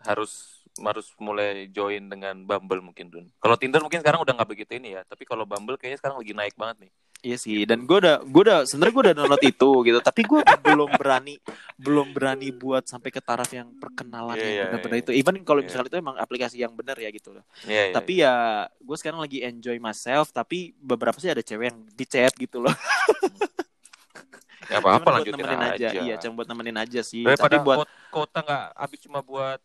harus 0.02 0.32
harus 0.80 1.12
mulai 1.20 1.68
join 1.68 2.08
dengan 2.08 2.48
Bumble 2.48 2.80
mungkin 2.80 3.12
Dun. 3.12 3.28
Kalau 3.36 3.60
Tinder 3.60 3.84
mungkin 3.84 4.00
sekarang 4.00 4.24
udah 4.24 4.32
nggak 4.32 4.48
begitu 4.48 4.72
ini 4.80 4.96
ya, 4.96 5.04
tapi 5.04 5.28
kalau 5.28 5.44
Bumble 5.44 5.76
kayaknya 5.76 6.00
sekarang 6.00 6.16
lagi 6.16 6.32
naik 6.32 6.56
banget 6.56 6.88
nih. 6.88 6.92
Iya 7.22 7.38
sih, 7.38 7.62
dan 7.70 7.86
gue 7.86 8.02
udah, 8.02 8.18
gue 8.26 8.42
udah, 8.42 8.66
sebenarnya 8.66 8.94
gue 8.98 9.04
udah 9.06 9.14
download 9.14 9.44
itu 9.46 9.70
gitu, 9.86 9.98
tapi 10.02 10.26
gue 10.26 10.42
belum 10.42 10.90
berani, 10.98 11.38
belum 11.78 12.10
berani 12.10 12.50
buat 12.50 12.82
sampai 12.90 13.14
ke 13.14 13.22
taraf 13.22 13.46
yang 13.54 13.70
perkenalan 13.78 14.34
Iya, 14.34 14.42
yang 14.42 14.50
iya, 14.50 14.64
benar-benar 14.66 14.96
iya. 14.98 15.02
itu. 15.06 15.10
Even 15.14 15.34
kalau 15.46 15.62
Iya. 15.62 15.70
misalnya 15.70 15.86
itu 15.86 15.98
emang 16.02 16.16
aplikasi 16.18 16.58
yang 16.58 16.74
benar 16.74 16.98
ya 16.98 17.06
gitu 17.14 17.30
loh. 17.30 17.46
Iya, 17.62 17.82
iya. 17.86 17.94
Tapi 17.94 18.12
ya, 18.26 18.34
gue 18.74 18.96
sekarang 18.98 19.22
lagi 19.22 19.38
enjoy 19.38 19.78
myself, 19.78 20.34
tapi 20.34 20.74
beberapa 20.82 21.14
sih 21.22 21.30
ada 21.30 21.46
cewek 21.46 21.70
yang 21.70 21.78
di 21.94 22.04
chat 22.10 22.34
gitu 22.34 22.58
loh. 22.58 22.74
ya 24.66 24.82
apa-apa 24.82 25.22
lanjutin 25.22 25.38
nemenin 25.38 25.62
aja. 25.78 25.88
Iya, 25.94 26.14
cuma 26.26 26.42
buat 26.42 26.48
nemenin 26.50 26.74
aja 26.74 27.00
sih. 27.06 27.22
Daripada 27.22 27.62
tapi 27.62 27.66
buat, 27.70 27.86
kot- 27.86 27.94
kota 28.10 28.38
nggak 28.42 28.66
habis 28.74 28.98
cuma 28.98 29.22
buat 29.22 29.62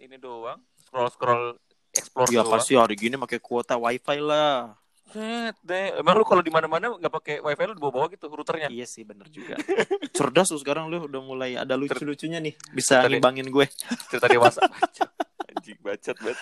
ini 0.00 0.16
doang, 0.16 0.60
scroll 0.80 1.08
scroll 1.12 1.44
explore 1.92 2.28
ya 2.32 2.40
doang. 2.40 2.56
pasti 2.56 2.72
hari 2.74 2.96
gini 2.96 3.20
pakai 3.20 3.38
kuota 3.38 3.76
wifi 3.76 4.18
lah. 4.18 4.74
Set 5.10 5.58
deh. 5.66 5.98
Emang 5.98 6.14
lu 6.14 6.24
kalau 6.24 6.38
di 6.38 6.54
mana-mana 6.54 6.94
nggak 6.94 7.12
pakai 7.12 7.34
wifi 7.42 7.62
lu 7.66 7.74
di 7.74 7.82
bawah-bawah 7.82 8.08
gitu 8.14 8.30
routernya. 8.30 8.70
Iya 8.70 8.86
sih, 8.86 9.02
bener 9.02 9.26
juga. 9.28 9.58
Cerdas 10.16 10.54
lu 10.54 10.58
sekarang 10.62 10.86
lu 10.86 11.10
udah 11.10 11.20
mulai 11.20 11.58
ada 11.58 11.74
lucu-lucunya 11.74 12.38
nih, 12.38 12.54
bisa 12.70 13.02
ngimbangin 13.04 13.50
gue. 13.50 13.66
Cerita 14.08 14.30
dewasa. 14.30 14.62
Bacot. 14.64 15.10
Anjing 15.50 15.78
bacot 15.82 16.16
banget. 16.22 16.38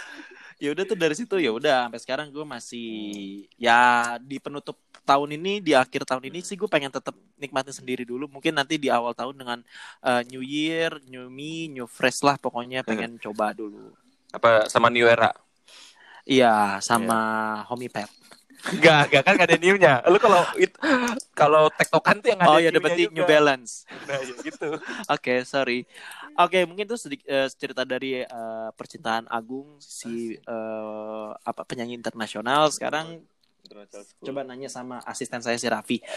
Ya 0.58 0.74
udah 0.74 0.84
tuh 0.84 0.98
dari 0.98 1.14
situ 1.14 1.38
ya 1.38 1.54
udah 1.54 1.86
sampai 1.86 2.00
sekarang 2.02 2.26
gue 2.34 2.42
masih 2.42 2.88
ya 3.54 4.14
di 4.18 4.42
penutup 4.42 4.74
tahun 5.06 5.38
ini 5.38 5.62
di 5.62 5.72
akhir 5.72 6.02
tahun 6.02 6.26
ini 6.28 6.42
sih 6.42 6.58
gue 6.58 6.66
pengen 6.66 6.90
tetap 6.90 7.14
nikmatin 7.38 7.70
sendiri 7.72 8.02
dulu 8.02 8.26
mungkin 8.26 8.58
nanti 8.58 8.74
di 8.74 8.90
awal 8.90 9.14
tahun 9.14 9.38
dengan 9.38 9.58
uh, 10.02 10.22
New 10.26 10.42
Year 10.42 10.98
New 11.06 11.30
Me 11.30 11.70
New 11.70 11.86
Fresh 11.86 12.26
lah 12.26 12.36
pokoknya 12.36 12.82
pengen 12.82 13.16
coba 13.24 13.54
dulu 13.54 13.94
Apa 14.34 14.66
sama 14.68 14.90
New 14.90 15.06
Era? 15.06 15.30
iya 16.28 16.76
sama 16.84 17.18
Homie 17.70 17.88
Pet 17.88 18.10
Enggak, 18.74 19.06
enggak 19.06 19.22
kan 19.22 19.32
gak 19.38 19.48
ada 19.54 19.58
new-nya. 19.62 19.94
Lu 20.10 20.18
kalau 20.18 20.42
kalau 21.30 21.70
tektokan 21.70 22.18
tuh 22.18 22.34
yang 22.34 22.42
ada 22.42 22.50
oh 22.50 22.58
ya 22.58 22.70
dapat 22.74 22.98
juga. 22.98 23.14
New 23.14 23.22
Balance 23.22 23.86
Nah, 24.10 24.18
ya 24.18 24.34
gitu. 24.42 24.68
oke 25.14 25.34
sorry 25.46 25.86
oke 26.38 26.58
mungkin 26.64 26.84
itu 26.84 26.96
sedikit 26.96 27.26
eh, 27.26 27.48
cerita 27.50 27.82
dari 27.82 28.20
eh, 28.20 28.68
percintaan 28.72 29.26
Agung 29.26 29.76
si 29.78 30.34
eh, 30.34 31.30
apa 31.34 31.62
penyanyi 31.62 31.94
internasional 31.94 32.70
sekarang 32.70 33.20
coba 34.22 34.40
nanya 34.42 34.66
sama 34.66 35.02
asisten 35.04 35.38
saya 35.38 35.54
si 35.54 35.66
Raffi 35.66 35.98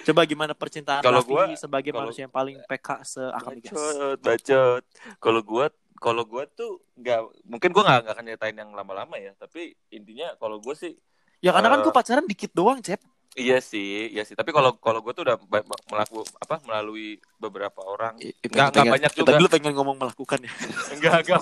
Coba 0.00 0.24
gimana 0.24 0.56
percintaan 0.56 1.04
Kalau 1.04 1.20
Raffi 1.20 1.28
gua- 1.30 1.52
sebagai 1.54 1.92
kalau- 1.92 2.08
manusia 2.08 2.24
yang 2.24 2.32
paling 2.32 2.56
PK 2.62 2.88
se-Akamigas? 3.04 3.72
bacot, 3.72 4.18
bacot. 4.18 4.82
Kalau 5.20 5.40
gua 5.42 5.66
kalau 5.98 6.22
gua 6.24 6.48
tuh 6.48 6.80
nggak 6.94 7.20
mungkin 7.44 7.70
gua 7.70 7.82
nggak 7.84 8.08
akan 8.08 8.24
nyeritain 8.24 8.56
yang 8.56 8.70
lama-lama 8.72 9.18
ya, 9.18 9.36
tapi 9.36 9.76
intinya 9.90 10.32
kalau 10.36 10.58
gua 10.58 10.72
sih 10.72 10.96
Ya 11.38 11.52
karena 11.52 11.70
kan 11.70 11.78
Eh, 11.78 11.84
gue 11.84 11.92
pacaran 11.92 12.24
dikit 12.24 12.50
doang, 12.50 12.80
Cep. 12.80 12.98
Iya 13.38 13.58
sih, 13.62 14.10
iya 14.10 14.26
sih. 14.26 14.34
Tapi 14.34 14.50
kalau 14.50 14.74
kalau 14.82 14.98
gua 14.98 15.14
tuh 15.14 15.22
udah 15.22 15.38
melaku 15.88 16.26
apa 16.42 16.58
melalui 16.66 17.16
beberapa 17.38 17.80
orang. 17.86 18.18
Nggak, 18.18 18.50
Nggak- 18.50 18.70
nggak 18.74 18.86
banyak 18.98 19.12
juga. 19.14 19.28
Tadi 19.32 19.42
lu 19.42 19.50
pengen 19.50 19.72
ngomong 19.78 19.96
melakukan 19.96 20.38
ya. 20.42 20.50
enggak 20.98 21.16
enggak 21.24 21.40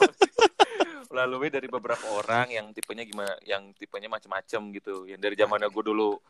melalui 1.17 1.49
dari 1.49 1.65
beberapa 1.65 2.05
orang 2.13 2.53
yang 2.53 2.67
tipenya 2.77 3.09
gimana 3.09 3.33
yang 3.41 3.73
tipenya 3.73 4.05
macem-macem 4.05 4.61
gitu 4.77 5.09
yang 5.09 5.17
dari 5.17 5.33
zaman 5.33 5.65
gue 5.65 5.85
dulu 5.87 6.21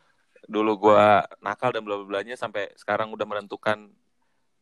dulu 0.47 0.73
gue 0.79 1.05
nakal 1.43 1.75
dan 1.75 1.83
bla 1.83 1.99
bla 1.99 2.07
blanya 2.07 2.39
sampai 2.39 2.71
sekarang 2.79 3.11
udah 3.11 3.27
menentukan 3.27 3.91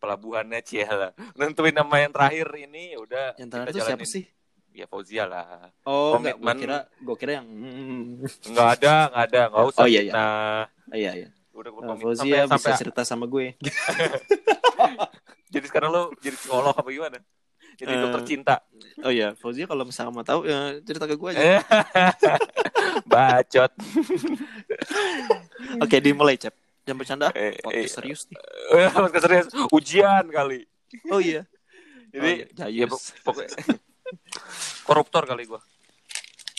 pelabuhannya 0.00 0.64
cie 0.68 0.88
lah 0.88 1.12
nentuin 1.36 1.76
nama 1.76 2.00
yang 2.00 2.12
terakhir 2.14 2.48
ini 2.56 2.96
ya 2.96 2.98
udah 3.04 3.26
Yang 3.36 3.50
terakhir 3.52 3.72
itu 3.76 3.80
siapa 3.84 4.04
sih? 4.08 4.24
Ya 4.74 4.84
Fauzia 4.84 5.24
lah 5.24 5.70
Oh, 5.86 6.18
enggak, 6.18 6.34
gue 6.34 6.42
Komitmen. 6.42 6.56
kira 6.58 6.76
gue 6.90 7.16
kira 7.16 7.32
yang 7.38 7.46
hmm, 7.46 8.26
nggak 8.50 8.68
ada 8.74 8.94
nggak 9.08 9.24
ada 9.30 9.40
nggak 9.48 9.64
usah 9.70 9.80
Oh, 9.80 9.86
iya, 9.86 10.00
iya. 10.02 10.12
nah 10.12 10.62
iya 10.90 11.10
iya. 11.14 11.28
udah 11.50 11.70
Nah, 11.70 11.94
berkomitmen 11.94 12.02
Fauzia 12.02 12.18
sampai, 12.18 12.42
bisa 12.42 12.50
sampai 12.50 12.70
cerita 12.76 13.00
sama 13.02 13.24
gue. 13.24 13.46
jadi 15.54 15.64
sekarang 15.64 15.88
lo 15.88 16.02
jadi 16.18 16.34
psikolog 16.34 16.74
apa 16.74 16.88
gimana 16.88 17.18
jadi 17.74 17.90
Eh, 17.90 18.00
dokter 18.00 18.22
cinta 18.24 18.54
Oh 19.02 19.10
iya, 19.10 19.34
Fauzia 19.34 19.64
kalau 19.64 19.82
misalnya 19.82 20.10
mau 20.10 20.22
tahu 20.22 20.44
ya 20.44 20.78
cerita 20.80 21.04
ke 21.04 21.14
gue 21.14 21.28
aja. 21.30 21.40
Eh, 21.40 21.60
bacot 23.10 23.72
Oke, 25.82 25.96
dimulai, 25.98 26.36
Cep. 26.36 26.52
Jangan 26.84 26.98
bercanda. 27.00 27.26
Eh, 27.32 27.56
Podcast 27.58 27.80
eh, 27.80 27.90
serius 27.90 28.20
nih. 28.28 28.38
Eh, 28.76 28.88
serius 29.18 29.46
ujian 29.72 30.24
kali 30.28 30.68
Oh 31.10 31.18
iya. 31.18 31.42
jadi 32.14 32.46
Oh, 32.54 32.70
iya, 32.70 32.70
ya, 32.70 32.86
pokoknya 33.26 33.50
koruptor 34.84 35.24
kali 35.24 35.48
gua. 35.48 35.60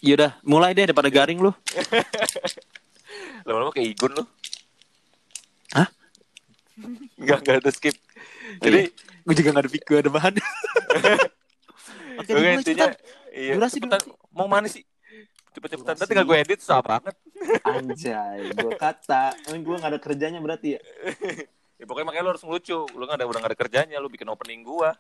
Yaudah, 0.06 0.38
mulai 0.46 0.76
deh 0.76 0.90
daripada 0.90 1.10
garing 1.10 1.40
lu. 1.42 1.52
lama-lama 3.46 3.72
kayak 3.72 3.94
Igun 3.94 4.12
lo 4.18 4.24
Hah? 5.78 5.88
nggak 7.16 7.40
nggak 7.46 7.56
ada 7.64 7.72
skip. 7.72 7.96
Jadi 8.60 8.92
gue 9.26 9.34
juga 9.38 9.50
gak 9.56 9.64
ada 9.64 9.70
gue 9.72 9.98
ada 9.98 10.12
bahan. 10.12 10.34
Oke, 12.20 12.32
dimulai 12.32 12.60
intinya 12.60 12.92
iya, 13.32 13.56
Durasi, 13.56 13.80
cepetan. 13.80 14.02
mau 14.32 14.48
mana 14.48 14.68
sih? 14.68 14.84
Cepet-cepetan. 15.56 15.96
Nanti 15.96 16.12
tinggal 16.12 16.28
gue 16.28 16.38
edit 16.40 16.60
susah 16.60 16.84
banget. 16.84 17.16
Anjay, 17.68 18.52
gue 18.52 18.76
kata, 18.76 19.36
gue 19.56 19.76
gak 19.80 19.92
ada 19.92 20.00
kerjanya 20.00 20.40
berarti 20.44 20.76
ya. 20.76 20.82
ya, 21.80 21.84
pokoknya 21.88 22.08
makanya 22.12 22.24
lo 22.28 22.32
harus 22.36 22.44
ngelucu. 22.44 22.80
Lo 22.92 23.04
nggak 23.08 23.24
ada 23.24 23.28
udah 23.28 23.40
nggak 23.40 23.52
ada 23.56 23.60
kerjanya 23.60 23.98
lo 24.04 24.12
bikin 24.12 24.28
opening 24.28 24.64
gua 24.68 24.92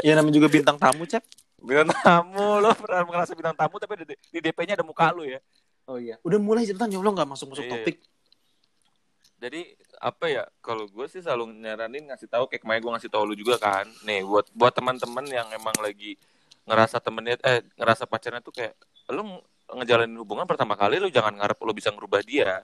Ya 0.00 0.12
namanya 0.14 0.36
juga 0.36 0.48
bintang 0.48 0.76
tamu, 0.76 1.02
Cep. 1.04 1.22
bintang 1.58 1.94
tamu 1.98 2.58
lo 2.58 2.74
pernah 2.74 3.02
ngerasa 3.02 3.32
bintang 3.32 3.54
tamu 3.54 3.78
tapi 3.78 4.02
di, 4.02 4.14
di 4.28 4.38
DP-nya 4.40 4.74
ada 4.74 4.82
muka 4.82 5.10
lo 5.10 5.22
ya 5.22 5.38
Oh 5.84 5.98
iya. 5.98 6.14
Udah 6.22 6.38
mulai 6.38 6.62
cepetan, 6.62 6.90
Allah 6.90 7.10
gak 7.12 7.30
masuk-masuk 7.30 7.62
Iya. 7.62 7.72
topik. 7.72 7.96
jadi 9.36 9.74
apa 9.98 10.26
ya 10.26 10.46
kalau 10.58 10.86
gue 10.86 11.06
sih 11.06 11.18
selalu 11.18 11.50
nyaranin 11.58 12.06
ngasih 12.06 12.30
tahu 12.30 12.46
kayak 12.46 12.62
kemarin 12.62 12.78
gue 12.78 12.92
ngasih 12.94 13.10
tahu 13.10 13.26
lu 13.26 13.34
juga 13.34 13.58
kan 13.58 13.90
nih 14.02 14.22
buat 14.22 14.46
buat 14.54 14.70
teman-teman 14.70 15.26
yang 15.26 15.50
emang 15.50 15.74
lagi 15.82 16.14
ngerasa 16.62 17.02
temennya 17.02 17.42
eh 17.42 17.58
ngerasa 17.74 18.06
pacarnya 18.06 18.38
tuh 18.38 18.54
kayak 18.54 18.78
lu 19.10 19.26
nge- 19.26 19.42
ngejalanin 19.82 20.14
hubungan 20.14 20.46
pertama 20.46 20.78
kali 20.78 21.02
lu 21.02 21.10
jangan 21.10 21.34
ngarep 21.34 21.58
lu 21.58 21.74
bisa 21.74 21.90
ngerubah 21.90 22.22
dia 22.22 22.62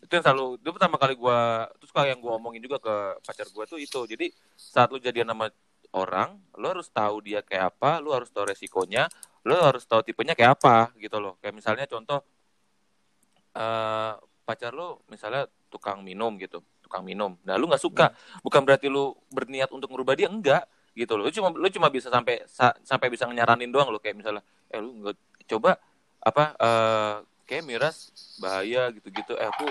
itu 0.00 0.12
yang 0.12 0.20
selalu 0.20 0.60
itu 0.60 0.68
pertama 0.68 0.96
kali 0.96 1.16
gue 1.16 1.38
terus 1.80 1.90
kalau 1.92 2.06
yang 2.08 2.20
gue 2.20 2.32
omongin 2.32 2.60
juga 2.60 2.76
ke 2.76 2.94
pacar 3.24 3.48
gue 3.48 3.64
tuh 3.64 3.80
itu 3.80 4.00
jadi 4.04 4.26
saat 4.56 4.92
lu 4.92 5.00
jadian 5.00 5.32
sama 5.32 5.48
orang 5.96 6.38
lu 6.54 6.66
harus 6.70 6.86
tahu 6.92 7.18
dia 7.24 7.42
kayak 7.42 7.74
apa 7.76 7.98
lu 7.98 8.14
harus 8.14 8.30
tahu 8.30 8.46
resikonya 8.50 9.10
lu 9.42 9.56
harus 9.56 9.82
tahu 9.88 10.04
tipenya 10.04 10.36
kayak 10.36 10.60
apa 10.60 10.92
gitu 11.00 11.16
loh. 11.18 11.40
Kayak 11.40 11.54
misalnya 11.56 11.84
contoh 11.88 12.20
eh 13.56 14.12
pacar 14.46 14.70
lu 14.74 14.98
misalnya 15.10 15.46
tukang 15.70 16.02
minum 16.02 16.34
gitu 16.38 16.62
tukang 16.82 17.06
minum. 17.06 17.38
Nah 17.46 17.54
lu 17.58 17.70
nggak 17.70 17.82
suka 17.82 18.10
bukan 18.42 18.62
berarti 18.66 18.90
lu 18.90 19.14
berniat 19.30 19.70
untuk 19.70 19.90
merubah 19.94 20.14
dia 20.18 20.26
enggak 20.30 20.66
gitu 20.94 21.14
loh. 21.18 21.26
Lu 21.26 21.32
cuma 21.32 21.48
lu 21.54 21.68
cuma 21.70 21.88
bisa 21.90 22.10
sampai 22.10 22.42
sa- 22.50 22.74
sampai 22.82 23.08
bisa 23.10 23.26
nyaranin 23.30 23.70
doang 23.70 23.90
lo 23.90 23.98
kayak 24.02 24.18
misalnya 24.18 24.42
eh 24.70 24.78
lu 24.82 25.06
nggak 25.06 25.16
coba 25.46 25.78
apa 26.20 26.44
eh 26.58 27.14
kayak 27.46 27.64
miras 27.66 28.10
bahaya 28.38 28.90
gitu-gitu. 28.94 29.34
Eh 29.34 29.46
aku 29.48 29.66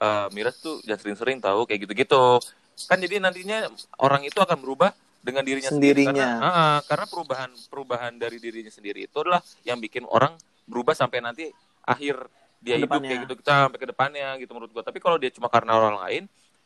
eh, 0.00 0.26
miras 0.34 0.58
tuh 0.58 0.82
jangan 0.82 1.00
sering-sering 1.02 1.38
tahu 1.38 1.66
kayak 1.68 1.86
gitu-gitu. 1.86 2.40
Kan 2.88 2.98
jadi 2.98 3.20
nantinya 3.20 3.68
orang 4.00 4.24
itu 4.24 4.38
akan 4.40 4.58
berubah 4.62 4.90
dengan 5.20 5.44
dirinya 5.44 5.68
sendiri. 5.68 6.02
Karena, 6.08 6.26
ah, 6.40 6.78
karena 6.84 7.06
perubahan 7.06 7.50
perubahan 7.68 8.12
dari 8.16 8.36
dirinya 8.40 8.72
sendiri 8.72 9.04
itu 9.04 9.16
adalah 9.20 9.40
yang 9.62 9.78
bikin 9.78 10.04
orang 10.08 10.34
berubah 10.64 10.96
sampai 10.96 11.20
nanti 11.20 11.48
akhir 11.84 12.16
dia 12.60 12.76
hidup 12.76 13.00
kayak 13.08 13.20
gitu 13.24 13.34
sampai 13.40 13.78
ke 13.80 13.86
depannya 13.88 14.28
gitu 14.40 14.52
menurut 14.52 14.70
gua. 14.72 14.84
Tapi 14.84 14.98
kalau 15.00 15.16
dia 15.16 15.32
cuma 15.32 15.48
karena 15.48 15.76
orang 15.76 15.96
lain 16.04 16.22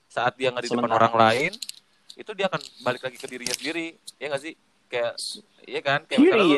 saat 0.06 0.34
dia 0.38 0.50
nggak 0.50 0.64
di 0.66 0.70
depan 0.70 0.90
orang 0.90 1.14
lain 1.14 1.52
itu 2.14 2.30
dia 2.34 2.46
akan 2.46 2.62
balik 2.82 3.02
lagi 3.02 3.18
ke 3.18 3.26
dirinya 3.26 3.54
sendiri. 3.54 3.98
Ya 4.18 4.26
nggak 4.30 4.42
sih? 4.42 4.54
Kayak 4.86 5.12
iya 5.66 5.80
kan? 5.82 6.00
Kayak 6.06 6.20
misalnya 6.22 6.46
lu- 6.46 6.54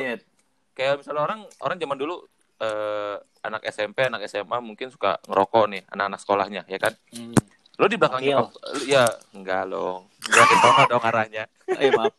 kayak 0.76 0.94
misalnya 1.00 1.22
orang 1.24 1.40
orang 1.64 1.76
zaman 1.80 1.96
dulu 1.96 2.16
eh, 2.56 3.16
anak 3.44 3.62
SMP 3.68 4.08
anak 4.08 4.24
SMA 4.24 4.58
mungkin 4.64 4.88
suka 4.88 5.20
ngerokok 5.28 5.64
nih 5.68 5.82
anak-anak 5.92 6.20
sekolahnya 6.20 6.62
ya 6.68 6.78
kan? 6.80 6.92
Hmm. 7.12 7.36
Lo 7.76 7.86
di 7.86 7.96
belakang 7.96 8.20
Wakil. 8.20 8.32
nyokap 8.32 8.48
lu- 8.72 8.86
ya 8.86 9.04
enggak 9.32 9.62
dong 9.66 10.00
enggak 10.22 10.44
ke 10.44 10.54
sono 10.56 10.82
dong 10.86 11.02
arahnya 11.02 11.44
Eh 11.76 11.90
maaf. 11.90 12.12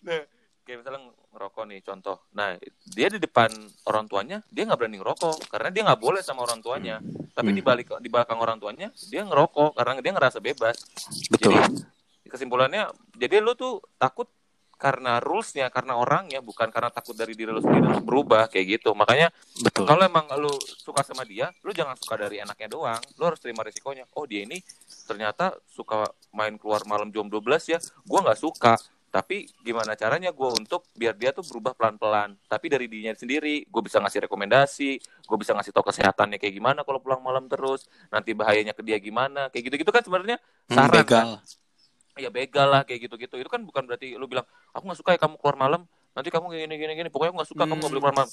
nah, 0.00 0.22
kayak 0.62 0.76
misalnya 0.78 1.00
ngerokok 1.28 1.64
nih 1.66 1.80
contoh 1.80 2.16
nah 2.30 2.54
dia 2.88 3.08
di 3.08 3.18
depan 3.18 3.50
orang 3.84 4.06
tuanya 4.06 4.38
dia 4.48 4.62
nggak 4.64 4.76
berani 4.76 4.96
ngerokok 4.96 5.36
karena 5.48 5.68
dia 5.68 5.82
nggak 5.82 6.00
boleh 6.00 6.20
sama 6.20 6.42
orang 6.42 6.58
tuanya 6.58 6.96
tapi 7.30 7.50
Hmm. 7.50 7.56
di 7.56 7.62
balik 7.62 7.86
di 7.96 8.08
belakang 8.08 8.36
orang 8.36 8.58
tuanya 8.58 8.88
dia 9.04 9.22
ngerokok 9.22 9.74
karena 9.74 9.98
dia 9.98 10.12
ngerasa 10.12 10.38
bebas 10.38 10.76
Betul. 11.28 11.54
jadi 11.54 11.68
kesimpulannya 12.26 12.82
jadi 13.14 13.38
lu 13.38 13.54
tuh 13.54 13.80
takut 13.96 14.26
karena 14.78 15.18
rulesnya 15.18 15.66
karena 15.74 15.98
orangnya 15.98 16.38
bukan 16.38 16.70
karena 16.70 16.88
takut 16.94 17.18
dari 17.18 17.34
diri 17.34 17.50
lu 17.50 17.58
sendiri 17.58 17.90
untuk 17.90 18.06
berubah 18.06 18.46
kayak 18.46 18.78
gitu. 18.78 18.94
Makanya 18.94 19.34
Betul. 19.58 19.84
kalau 19.90 20.06
emang 20.06 20.30
lu 20.38 20.54
suka 20.62 21.02
sama 21.02 21.26
dia 21.26 21.50
lu 21.66 21.74
jangan 21.74 21.98
suka 21.98 22.14
dari 22.14 22.38
enaknya 22.38 22.70
doang. 22.70 23.02
Lu 23.18 23.26
harus 23.26 23.42
terima 23.42 23.66
risikonya. 23.66 24.06
Oh 24.14 24.22
dia 24.24 24.46
ini 24.46 24.62
ternyata 25.04 25.58
suka 25.66 26.06
main 26.30 26.54
keluar 26.56 26.86
malam 26.86 27.10
jam 27.10 27.26
12 27.26 27.74
ya. 27.74 27.78
Gua 28.06 28.22
nggak 28.22 28.38
suka. 28.38 28.78
Tapi 29.08 29.48
gimana 29.64 29.96
caranya 29.96 30.28
gue 30.36 30.48
untuk 30.52 30.84
biar 30.92 31.16
dia 31.16 31.32
tuh 31.32 31.40
berubah 31.40 31.72
pelan-pelan. 31.72 32.36
Tapi 32.44 32.68
dari 32.68 32.84
dirinya 32.92 33.16
sendiri 33.16 33.64
gue 33.64 33.82
bisa 33.82 33.98
ngasih 34.04 34.28
rekomendasi 34.28 34.90
gue 35.00 35.36
bisa 35.36 35.52
ngasih 35.52 35.72
tau 35.72 35.84
kesehatannya 35.84 36.36
kayak 36.40 36.54
gimana 36.56 36.80
kalau 36.84 37.00
pulang 37.00 37.20
malam 37.20 37.48
terus 37.48 37.84
nanti 38.08 38.32
bahayanya 38.32 38.72
ke 38.72 38.80
dia 38.80 38.96
gimana 38.96 39.48
kayak 39.48 39.68
gitu-gitu 39.72 39.92
kan 39.92 40.04
sebenarnya 40.04 40.36
Hmm, 40.68 40.76
saran 40.76 41.04
kan? 41.08 41.26
Ya 42.18 42.30
begal 42.34 42.68
lah 42.68 42.82
kayak 42.82 43.08
gitu-gitu. 43.08 43.38
Itu 43.38 43.50
kan 43.50 43.62
bukan 43.62 43.86
berarti 43.86 44.18
lu 44.18 44.26
bilang 44.26 44.44
aku 44.74 44.82
nggak 44.90 44.98
suka 44.98 45.10
ya 45.14 45.20
kamu 45.20 45.38
keluar 45.38 45.56
malam. 45.56 45.82
Nanti 46.12 46.28
kamu 46.34 46.50
gini 46.50 46.74
gini 46.74 46.92
gini. 46.98 47.08
Pokoknya 47.08 47.30
aku 47.30 47.38
nggak 47.42 47.50
suka 47.54 47.64
kamu 47.64 47.78
nggak 47.78 47.92
boleh 47.94 48.02
keluar 48.02 48.16
malam. 48.18 48.30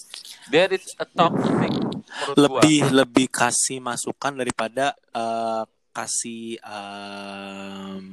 There 0.50 0.72
is 0.74 0.86
a 0.98 1.06
toxic 1.06 1.72
menurut 1.72 2.36
gua. 2.36 2.62
Lebih 2.62 2.80
lebih 2.92 3.28
kasih 3.30 3.80
masukan 3.80 4.34
daripada 4.42 4.98
eh, 5.14 5.64
kasih 5.96 6.60
em, 6.60 8.06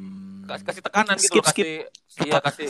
kasih, 0.47 0.65
kasih 0.71 0.83
tekanan 0.87 1.17
gitu 1.19 1.27
Skip, 1.27 1.43
loh, 1.43 1.47
kasih 1.51 1.67
iya 2.23 2.39
kasih 2.39 2.69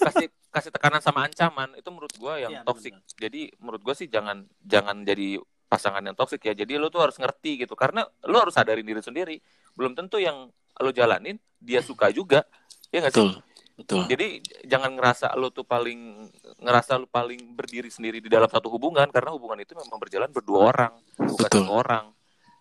kasih 0.00 0.26
kasih 0.48 0.70
tekanan 0.72 1.00
sama 1.04 1.28
ancaman. 1.28 1.74
Itu 1.76 1.92
menurut 1.92 2.14
gua 2.16 2.40
yang 2.40 2.64
toxic. 2.64 2.96
benar. 2.96 3.20
jadi 3.20 3.42
menurut 3.60 3.82
gua 3.84 3.94
sih 3.98 4.08
jangan 4.08 4.48
jangan 4.64 5.04
jadi 5.04 5.36
pasangan 5.68 6.00
yang 6.00 6.16
toxic 6.16 6.40
ya 6.40 6.56
jadi 6.56 6.80
lu 6.80 6.88
tuh 6.88 7.04
harus 7.04 7.20
ngerti 7.20 7.68
gitu 7.68 7.76
karena 7.76 8.08
lu 8.24 8.36
harus 8.40 8.56
sadarin 8.56 8.82
diri 8.82 9.04
sendiri 9.04 9.36
belum 9.76 9.92
tentu 9.92 10.16
yang 10.16 10.48
lu 10.80 10.90
jalanin 10.90 11.36
dia 11.60 11.84
suka 11.84 12.08
juga 12.08 12.48
ya 12.88 13.04
nggak 13.04 13.12
sih 13.12 13.20
betul 13.20 13.46
betul. 13.78 14.02
Jadi 14.10 14.42
jangan 14.66 14.98
ngerasa 14.98 15.38
lu 15.38 15.54
tuh 15.54 15.62
paling 15.62 16.26
ngerasa 16.58 16.98
lu 16.98 17.06
paling 17.06 17.54
berdiri 17.54 17.86
sendiri 17.86 18.18
di 18.18 18.26
dalam 18.26 18.50
satu 18.50 18.66
hubungan 18.74 19.06
karena 19.06 19.30
hubungan 19.30 19.62
itu 19.62 19.78
memang 19.78 20.02
berjalan 20.02 20.34
berdua 20.34 20.74
orang, 20.74 20.92
bukan 21.14 21.46
Betul. 21.46 21.62
satu 21.62 21.72
orang. 21.78 22.10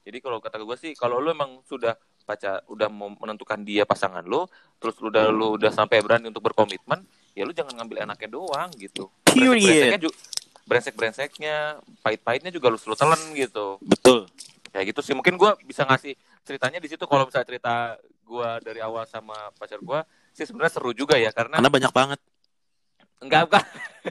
Jadi 0.05 0.17
kalau 0.21 0.37
kata 0.37 0.61
gue 0.61 0.77
sih 0.77 0.93
kalau 0.93 1.17
lu 1.17 1.33
emang 1.33 1.65
sudah 1.65 1.97
pacar 2.23 2.61
udah 2.69 2.87
mau 2.87 3.11
menentukan 3.17 3.65
dia 3.65 3.83
pasangan 3.83 4.21
lu, 4.23 4.45
terus 4.77 4.95
lu 5.01 5.09
udah 5.09 5.25
lu 5.33 5.57
udah 5.57 5.73
sampai 5.73 6.05
berani 6.05 6.29
untuk 6.29 6.45
berkomitmen, 6.47 7.01
ya 7.33 7.43
lu 7.43 7.51
jangan 7.51 7.81
ngambil 7.81 8.05
enaknya 8.05 8.29
doang 8.29 8.69
gitu. 8.77 9.09
Period. 9.25 9.97
Juga 9.97 10.15
brengsek-brengseknya, 10.67 11.79
pahit-pahitnya 12.03 12.51
juga 12.51 12.67
lu 12.67 12.77
selalu 12.77 12.97
telan 12.99 13.21
gitu. 13.33 13.79
Betul. 13.79 14.27
Kayak 14.69 14.91
gitu 14.93 14.99
sih. 15.01 15.13
Mungkin 15.15 15.39
gua 15.39 15.55
bisa 15.63 15.87
ngasih 15.87 16.13
ceritanya 16.43 16.77
di 16.77 16.91
situ 16.91 17.07
kalau 17.07 17.23
misalnya 17.25 17.47
cerita 17.47 17.73
gua 18.27 18.59
dari 18.59 18.83
awal 18.83 19.07
sama 19.07 19.33
pacar 19.55 19.79
gua 19.79 20.03
sih 20.35 20.43
sebenarnya 20.43 20.75
seru 20.75 20.91
juga 20.91 21.15
ya 21.15 21.31
karena 21.31 21.57
Karena 21.57 21.71
banyak 21.71 21.93
banget. 21.95 22.19
Enggak, 23.23 23.49
bukan. 23.49 23.63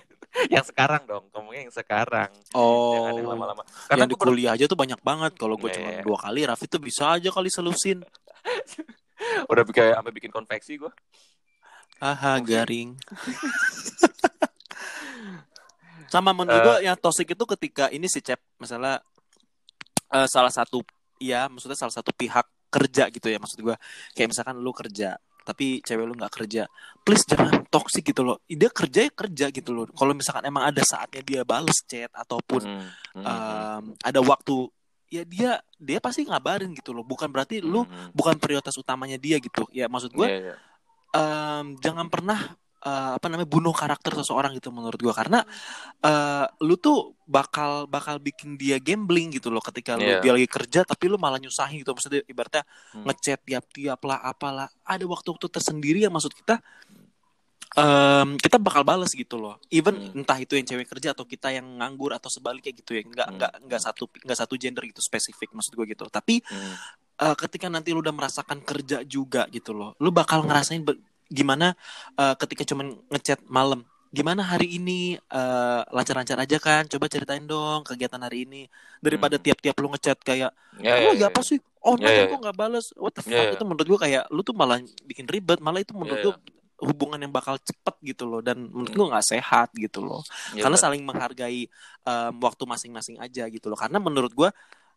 yang 0.55 0.65
sekarang 0.67 1.07
dong, 1.07 1.25
ngomongnya 1.31 1.71
yang 1.71 1.75
sekarang. 1.77 2.31
Jangan 2.51 3.13
yang 3.15 3.29
Oh. 3.29 3.33
lama-lama. 3.37 3.63
Karena 3.87 4.05
yang 4.05 4.11
di 4.11 4.17
kuliah 4.19 4.53
aja 4.59 4.65
tuh 4.67 4.75
banyak 4.75 4.99
banget. 5.01 5.33
Kalau 5.39 5.55
gue 5.55 5.71
Iya. 5.71 5.77
cuma 5.79 5.91
dua 6.03 6.19
kali, 6.19 6.41
Raffi 6.45 6.67
tuh 6.67 6.83
bisa 6.83 7.15
aja 7.15 7.31
kali 7.31 7.49
selusin. 7.49 8.03
udah 9.53 9.63
bikin 9.65 9.95
sampai 9.95 10.13
bikin 10.13 10.31
konveksi 10.35 10.77
gue. 10.77 10.93
Aha, 12.03 12.43
Oke. 12.43 12.53
garing. 12.53 12.99
Sama 16.11 16.31
menurut 16.33 16.61
Eh. 16.61 16.65
gua 16.65 16.77
yang 16.83 16.97
toxic 16.99 17.27
itu 17.31 17.45
ketika 17.57 17.91
ini 17.91 18.07
sih 18.07 18.23
Cep, 18.23 18.39
misalnya 18.59 19.03
eh, 20.13 20.29
salah 20.31 20.53
satu 20.53 20.83
ya 21.19 21.51
maksudnya 21.51 21.79
salah 21.79 21.95
satu 21.95 22.13
pihak 22.15 22.47
kerja 22.71 23.09
gitu 23.11 23.27
ya 23.31 23.39
maksud 23.41 23.59
gua. 23.63 23.77
Kayak 24.15 24.35
misalkan 24.35 24.57
lu 24.59 24.71
kerja 24.75 25.19
tapi 25.47 25.79
cewek 25.79 26.03
lu 26.11 26.15
nggak 26.19 26.43
kerja. 26.43 26.67
Please 27.07 27.23
jangan 27.23 27.63
toxic 27.71 28.03
gitu 28.03 28.27
loh. 28.27 28.43
Dia 28.51 28.67
kerja 28.67 29.07
ya 29.07 29.11
kerja 29.15 29.47
gitu 29.55 29.71
loh. 29.71 29.87
Kalau 29.95 30.11
misalkan 30.11 30.43
emang 30.43 30.67
ada 30.67 30.83
saatnya 30.83 31.23
dia 31.23 31.47
bales 31.47 31.87
chat 31.87 32.11
ataupun 32.11 32.67
Hmm, 32.67 32.91
hmm, 33.15 33.23
em, 33.23 33.83
ada 34.03 34.21
waktu 34.27 34.67
ya 35.07 35.23
dia 35.23 35.63
dia 35.79 36.03
pasti 36.03 36.27
ngabarin 36.27 36.75
gitu 36.75 36.91
loh. 36.91 37.07
Bukan 37.07 37.31
berarti 37.31 37.63
lu 37.63 37.87
hmm, 37.87 38.11
bukan 38.11 38.43
prioritas 38.43 38.75
utamanya 38.75 39.15
dia 39.23 39.39
gitu. 39.39 39.63
Ya 39.71 39.87
maksud 39.87 40.11
gua 40.11 40.27
iya, 40.27 40.51
iya. 40.51 40.55
em, 41.15 41.79
jangan 41.79 42.11
pernah 42.11 42.59
eh, 42.87 43.11
apa 43.19 43.27
namanya 43.27 43.51
bunuh 43.51 43.75
karakter 43.75 44.15
seseorang 44.15 44.55
gitu 44.55 44.71
menurut 44.71 44.95
gua 44.97 45.11
karena 45.11 45.43
eh, 46.01 46.47
lu 46.63 46.79
tuh 46.79 47.19
bakal 47.27 47.85
bakal 47.87 48.17
bikin 48.17 48.55
dia 48.55 48.79
gambling 48.79 49.35
gitu 49.35 49.51
loh 49.51 49.59
ketika 49.61 49.99
lu 49.99 50.07
Iya. 50.07 50.23
dia 50.23 50.33
lagi 50.39 50.47
kerja 50.47 50.81
tapi 50.83 51.11
lu 51.11 51.19
malah 51.19 51.37
nyusahin 51.37 51.83
gitu 51.83 51.91
maksudnya 51.91 52.23
ibaratnya 52.25 52.63
Hmm. 52.95 53.05
ngechat 53.05 53.43
tiap-tiap 53.43 53.99
lah 54.01 54.23
apalah 54.23 54.71
ada 54.83 55.03
waktu-waktu 55.05 55.51
tersendiri 55.51 55.99
yang 56.01 56.15
maksud 56.15 56.31
kita 56.31 56.63
em, 57.77 58.39
kita 58.39 58.57
bakal 58.57 58.83
bales 58.83 59.13
gitu 59.13 59.37
loh 59.37 59.59
even 59.69 59.99
Hmm. 59.99 60.23
entah 60.23 60.39
itu 60.39 60.55
yang 60.55 60.65
cewek 60.65 60.89
kerja 60.89 61.13
atau 61.13 61.27
kita 61.27 61.51
yang 61.51 61.67
nganggur 61.77 62.15
atau 62.15 62.31
sebaliknya 62.31 62.73
gitu 62.73 62.95
ya 62.95 63.03
nggak 63.03 63.29
Hmm. 63.29 63.67
nggak 63.67 63.81
satu 63.83 64.09
nggak 64.09 64.39
satu 64.39 64.55
gender 64.57 64.87
gitu 64.87 65.03
spesifik 65.03 65.53
maksud 65.53 65.75
gue 65.75 65.85
gitu 65.87 66.07
tapi 66.09 66.41
Hmm. 66.47 66.73
eh, 67.17 67.37
ketika 67.37 67.67
nanti 67.67 67.91
lu 67.91 68.01
udah 68.01 68.13
merasakan 68.13 68.61
kerja 68.61 69.01
juga 69.03 69.45
gitu 69.49 69.73
loh 69.73 69.93
lu 69.99 70.09
bakal 70.11 70.45
ngerasain 70.45 70.85
gimana 71.31 71.75
eh, 72.21 72.35
ketika 72.41 72.63
cuman 72.71 72.87
ngechat 73.13 73.41
malam? 73.49 73.83
Gimana 74.15 74.43
hari 74.47 74.79
ini 74.79 75.19
eh, 75.19 75.81
lancar-lancar 75.93 76.39
aja 76.41 76.57
kan? 76.63 76.83
Coba 76.89 77.07
ceritain 77.13 77.45
dong 77.45 77.83
kegiatan 77.85 78.21
hari 78.23 78.47
ini. 78.49 78.67
Daripada 79.05 79.37
Hmm. 79.37 79.45
tiap-tiap 79.45 79.77
lu 79.83 79.89
ngechat 79.93 80.19
kayak 80.23 80.51
Ya, 80.83 80.97
lu 80.97 81.05
ya, 81.05 81.11
lagi 81.13 81.23
ya, 81.23 81.29
apa 81.29 81.41
ya. 81.41 81.45
sih? 81.45 81.59
Oh 81.87 81.95
Ya, 81.99 82.07
nah, 82.07 82.13
ya, 82.13 82.25
kok 82.27 82.39
nggak 82.43 82.57
balas 82.57 82.91
what 82.99 83.13
the 83.15 83.23
fuck? 83.23 83.33
Ya, 83.33 83.43
ya. 83.53 83.53
itu 83.55 83.63
menurut 83.67 83.87
gua 83.87 84.01
kayak 84.03 84.25
lu 84.35 84.41
tuh 84.43 84.55
malah 84.57 84.79
bikin 85.07 85.27
ribet. 85.31 85.59
Malah 85.63 85.81
itu 85.85 85.93
menurut 85.95 86.19
Ya, 86.19 86.25
gua 86.25 86.35
hubungan 86.77 87.17
yang 87.23 87.33
bakal 87.33 87.57
cepet 87.63 87.95
gitu 88.05 88.25
loh. 88.29 88.41
Dan 88.45 88.69
menurut 88.73 88.93
gua 88.97 89.07
nggak 89.17 89.27
sehat 89.33 89.69
gitu 89.77 90.03
loh. 90.05 90.21
Ya, 90.55 90.63
karena 90.63 90.77
saling 90.81 91.03
menghargai 91.07 91.69
em, 92.07 92.33
waktu 92.43 92.63
masing-masing 92.67 93.17
aja 93.23 93.45
gitu 93.53 93.67
loh. 93.71 93.79
Karena 93.79 93.99
menurut 94.03 94.33
gua 94.35 94.51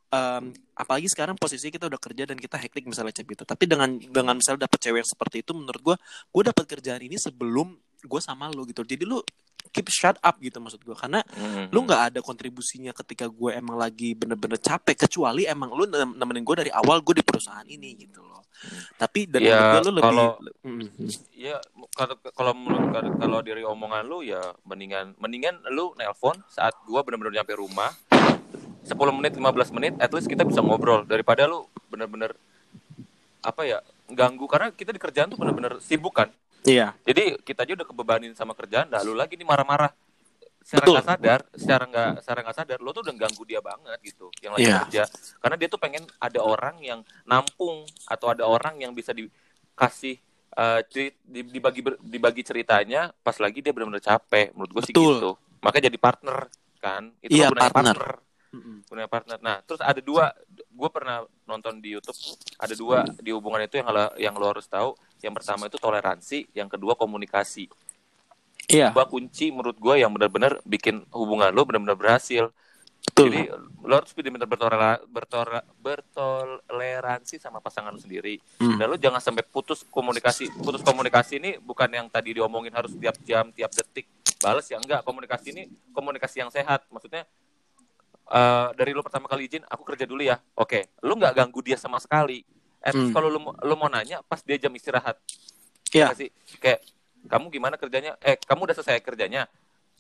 em, 0.10 0.44
apalagi 0.74 1.08
sekarang 1.08 1.36
posisi 1.36 1.68
kita 1.68 1.86
udah 1.86 1.98
kerja 1.98 2.24
dan 2.24 2.36
kita 2.36 2.56
hektik 2.56 2.84
misalnya 2.84 3.12
cep 3.12 3.28
gitu 3.28 3.44
tapi 3.44 3.64
dengan 3.64 3.94
dengan 3.96 4.34
misalnya 4.34 4.66
dapet 4.66 4.80
cewek 4.80 5.00
yang 5.00 5.10
seperti 5.10 5.42
itu 5.42 5.52
menurut 5.54 5.82
gua 5.84 5.96
gua 6.28 6.44
dapet 6.46 6.66
kerjaan 6.68 7.00
ini 7.00 7.16
sebelum 7.16 7.74
gua 8.02 8.18
sama 8.20 8.50
lu 8.50 8.64
gitu 8.64 8.82
jadi 8.82 9.04
lu 9.04 9.22
keep 9.70 9.86
shut 9.88 10.18
up 10.18 10.40
gitu 10.40 10.58
maksud 10.58 10.82
gua 10.82 10.96
karena 10.96 11.22
Hmm. 11.30 11.70
lu 11.70 11.84
nggak 11.84 12.02
ada 12.10 12.20
kontribusinya 12.20 12.90
ketika 12.92 13.28
gue 13.28 13.54
emang 13.54 13.76
lagi 13.76 14.16
bener-bener 14.16 14.58
capek 14.58 14.98
kecuali 15.00 15.46
emang 15.46 15.70
nem- 15.86 16.16
nemenin 16.16 16.42
gue 16.42 16.56
dari 16.58 16.72
awal 16.72 17.00
gue 17.00 17.14
di 17.14 17.22
perusahaan 17.22 17.62
ini 17.64 17.94
gitu 18.00 18.24
loh 18.24 18.42
tapi 18.96 19.24
dan 19.24 19.40
Ya, 19.40 19.78
gue 19.78 19.86
lu 19.86 19.92
lebih 19.94 20.10
kalau- 20.10 20.36
Mm, 20.60 20.90
mm. 20.90 21.10
Ya 21.32 21.56
kalau 21.94 22.16
kalau 22.34 22.52
menurut 22.52 22.90
kalau- 22.90 23.16
kalau 23.16 23.40
dari 23.40 23.62
omongan 23.62 24.04
lu 24.04 24.20
ya 24.20 24.42
mendingan 24.66 25.14
mendingan 25.16 25.62
lu 25.70 25.94
nelpon 25.96 26.36
saat 26.50 26.74
gua 26.84 27.00
benar-benar 27.00 27.32
nyampe 27.36 27.54
rumah 27.54 27.94
10 28.82 28.96
menit 29.12 29.34
15 29.34 29.44
menit 29.72 29.94
at 29.98 30.10
least 30.10 30.26
kita 30.26 30.44
bisa 30.44 30.60
ngobrol. 30.60 31.04
Daripada 31.04 31.44
lu 31.44 31.64
bener-bener 31.88 32.36
apa 33.40 33.62
ya 33.64 33.80
ganggu. 34.08 34.46
Karena 34.46 34.70
kita 34.70 34.90
di 34.90 35.00
kerjaan 35.00 35.28
tuh 35.28 35.38
bener-bener 35.38 35.80
sibuk 35.80 36.14
kan? 36.14 36.30
Iya. 36.62 36.92
Jadi 37.02 37.40
kita 37.40 37.64
aja 37.64 37.74
udah 37.74 37.88
kebebanin 37.88 38.34
sama 38.34 38.52
kerjaan 38.52 38.88
dah 38.88 39.00
lu 39.02 39.14
lagi 39.14 39.36
nih 39.36 39.48
marah-marah. 39.48 39.92
Secara 40.60 40.86
nggak 40.86 41.08
sadar 41.08 41.40
secara 41.56 41.84
nggak 41.88 42.10
secara 42.22 42.40
nggak 42.44 42.58
sadar 42.58 42.78
lu 42.78 42.92
tuh 42.92 43.02
udah 43.02 43.16
ganggu 43.18 43.42
dia 43.44 43.58
banget 43.58 43.98
gitu 44.04 44.28
yang 44.40 44.54
lagi 44.54 44.68
Iya. 44.68 44.78
kerja. 44.86 45.04
Karena 45.40 45.56
dia 45.56 45.68
tuh 45.68 45.80
pengen 45.80 46.04
ada 46.20 46.40
orang 46.40 46.76
yang 46.80 47.00
nampung 47.24 47.88
atau 48.06 48.28
ada 48.30 48.44
orang 48.44 48.78
yang 48.78 48.92
bisa 48.92 49.10
dikasih 49.10 50.20
eh, 50.52 50.80
di- 50.92 51.16
dibagi 51.48 51.80
dibagi 52.02 52.42
ceritanya 52.44 53.14
pas 53.16 53.38
lagi 53.38 53.64
dia 53.64 53.72
benar-benar 53.72 54.04
capek. 54.04 54.52
Menurut 54.52 54.72
gue 54.72 54.82
sih 54.84 54.94
gitu. 54.94 55.40
Makanya 55.60 55.88
jadi 55.88 55.98
partner 55.98 56.38
kan. 56.78 57.12
Itu 57.20 57.34
Iya, 57.34 57.48
kan 57.48 57.52
gunanya 57.56 57.72
partner. 57.72 58.00
Partner 58.50 58.82
gunanya 58.90 59.10
partner 59.10 59.38
nah 59.42 59.56
terus 59.62 59.82
ada 59.82 60.02
dua 60.02 60.34
gue 60.54 60.90
pernah 60.90 61.26
nonton 61.46 61.78
di 61.78 61.94
YouTube 61.94 62.18
ada 62.58 62.74
dua 62.74 63.06
di 63.22 63.30
hubungan 63.30 63.62
itu 63.62 63.78
yang 63.78 63.90
lo- 63.94 64.16
yang 64.18 64.34
lo 64.34 64.46
harus 64.50 64.66
tahu 64.66 64.98
yang 65.22 65.34
pertama 65.36 65.70
itu 65.70 65.78
toleransi 65.78 66.50
yang 66.58 66.68
kedua 66.72 66.98
komunikasi 66.98 67.70
iya 68.70 68.94
dua 68.94 69.10
kunci 69.10 69.50
menurut 69.50 69.78
gue 69.78 69.96
yang 70.02 70.14
benar-benar 70.14 70.62
bikin 70.64 71.02
hubungan 71.10 71.50
lo 71.50 71.66
benar-benar 71.66 71.98
berhasil. 71.98 72.54
betul 73.00 73.32
Jadi 73.32 73.50
lo 73.82 73.94
harus 73.96 74.12
benar-benar 74.14 74.46
bertoleransi, 75.10 75.66
bertoleransi 75.82 77.36
sama 77.42 77.58
pasangan 77.64 77.90
lo 77.90 77.98
sendiri. 77.98 78.38
Hmm. 78.62 78.78
Dan 78.78 78.86
lo 78.92 79.00
jangan 79.00 79.18
sampai 79.24 79.42
putus 79.42 79.82
komunikasi. 79.88 80.52
Putus 80.62 80.86
komunikasi 80.86 81.42
ini 81.42 81.58
bukan 81.58 81.90
yang 81.90 82.06
tadi 82.12 82.38
diomongin 82.38 82.76
harus 82.76 82.94
tiap 82.94 83.18
jam, 83.26 83.50
tiap 83.56 83.72
detik 83.74 84.06
balas 84.38 84.70
ya 84.70 84.78
enggak. 84.78 85.02
Komunikasi 85.02 85.48
ini 85.56 85.64
komunikasi 85.90 86.46
yang 86.46 86.52
sehat. 86.54 86.86
Maksudnya 86.94 87.26
eh, 88.30 88.68
dari 88.74 88.92
lo 88.94 89.02
pertama 89.02 89.26
kali 89.26 89.46
izin, 89.46 89.66
aku 89.66 89.84
kerja 89.84 90.06
dulu 90.06 90.22
ya. 90.22 90.38
Oke, 90.56 90.94
lo 91.02 91.14
nggak 91.14 91.34
ganggu 91.36 91.60
dia 91.60 91.76
sama 91.76 91.98
sekali. 91.98 92.46
Least 92.80 92.96
Hmm. 92.96 93.12
kalau 93.12 93.28
lo, 93.28 93.40
mau- 93.42 93.58
lo 93.60 93.74
mau 93.76 93.90
nanya 93.90 94.22
pas 94.22 94.40
dia 94.40 94.56
jam 94.56 94.72
istirahat. 94.72 95.18
Iya. 95.90 96.08
Nggak 96.08 96.18
sih 96.18 96.30
kayak 96.58 96.80
kamu 97.28 97.46
gimana 97.50 97.76
kerjanya 97.76 98.16
eh 98.22 98.40
kamu 98.40 98.64
udah 98.64 98.76
selesai 98.78 99.02
kerjanya 99.02 99.44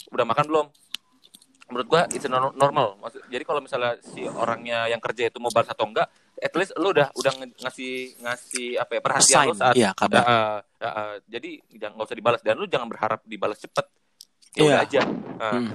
udah 0.07 0.23
makan 0.23 0.45
belum 0.47 0.65
menurut 1.67 1.85
gua 1.85 2.01
nor- 2.31 2.55
normal 2.55 2.95
Maksud, 2.97 3.27
jadi 3.27 3.43
kalau 3.43 3.59
misalnya 3.59 3.99
si 3.99 4.23
orangnya 4.23 4.87
yang 4.87 4.97
kerja 4.97 5.27
itu 5.27 5.37
mau 5.37 5.51
balas 5.51 5.67
atau 5.67 5.83
enggak 5.83 6.07
at 6.33 6.53
least 6.55 6.71
lu 6.79 6.89
udah 6.89 7.11
udah 7.11 7.33
ngasih 7.59 8.15
ngasih 8.17 8.79
apa 8.79 8.91
ya 8.95 9.01
perhatian 9.03 9.35
Assign, 9.35 9.49
lu 9.49 9.59
saat 9.59 9.75
iya, 9.75 9.91
kabar. 9.91 10.21
Uh, 10.23 10.29
uh, 10.79 10.87
uh, 10.87 11.13
jadi 11.27 11.49
jangan 11.75 11.93
nggak 11.99 12.07
usah 12.07 12.17
dibalas 12.17 12.41
dan 12.41 12.55
lu 12.55 12.65
jangan 12.65 12.87
berharap 12.87 13.19
dibalas 13.27 13.59
cepet 13.59 13.85
ya 14.55 14.61
udah 14.63 14.79
Iya. 14.79 14.85
aja 14.87 15.01
Uh, 15.35 15.51
Hmm. 15.51 15.67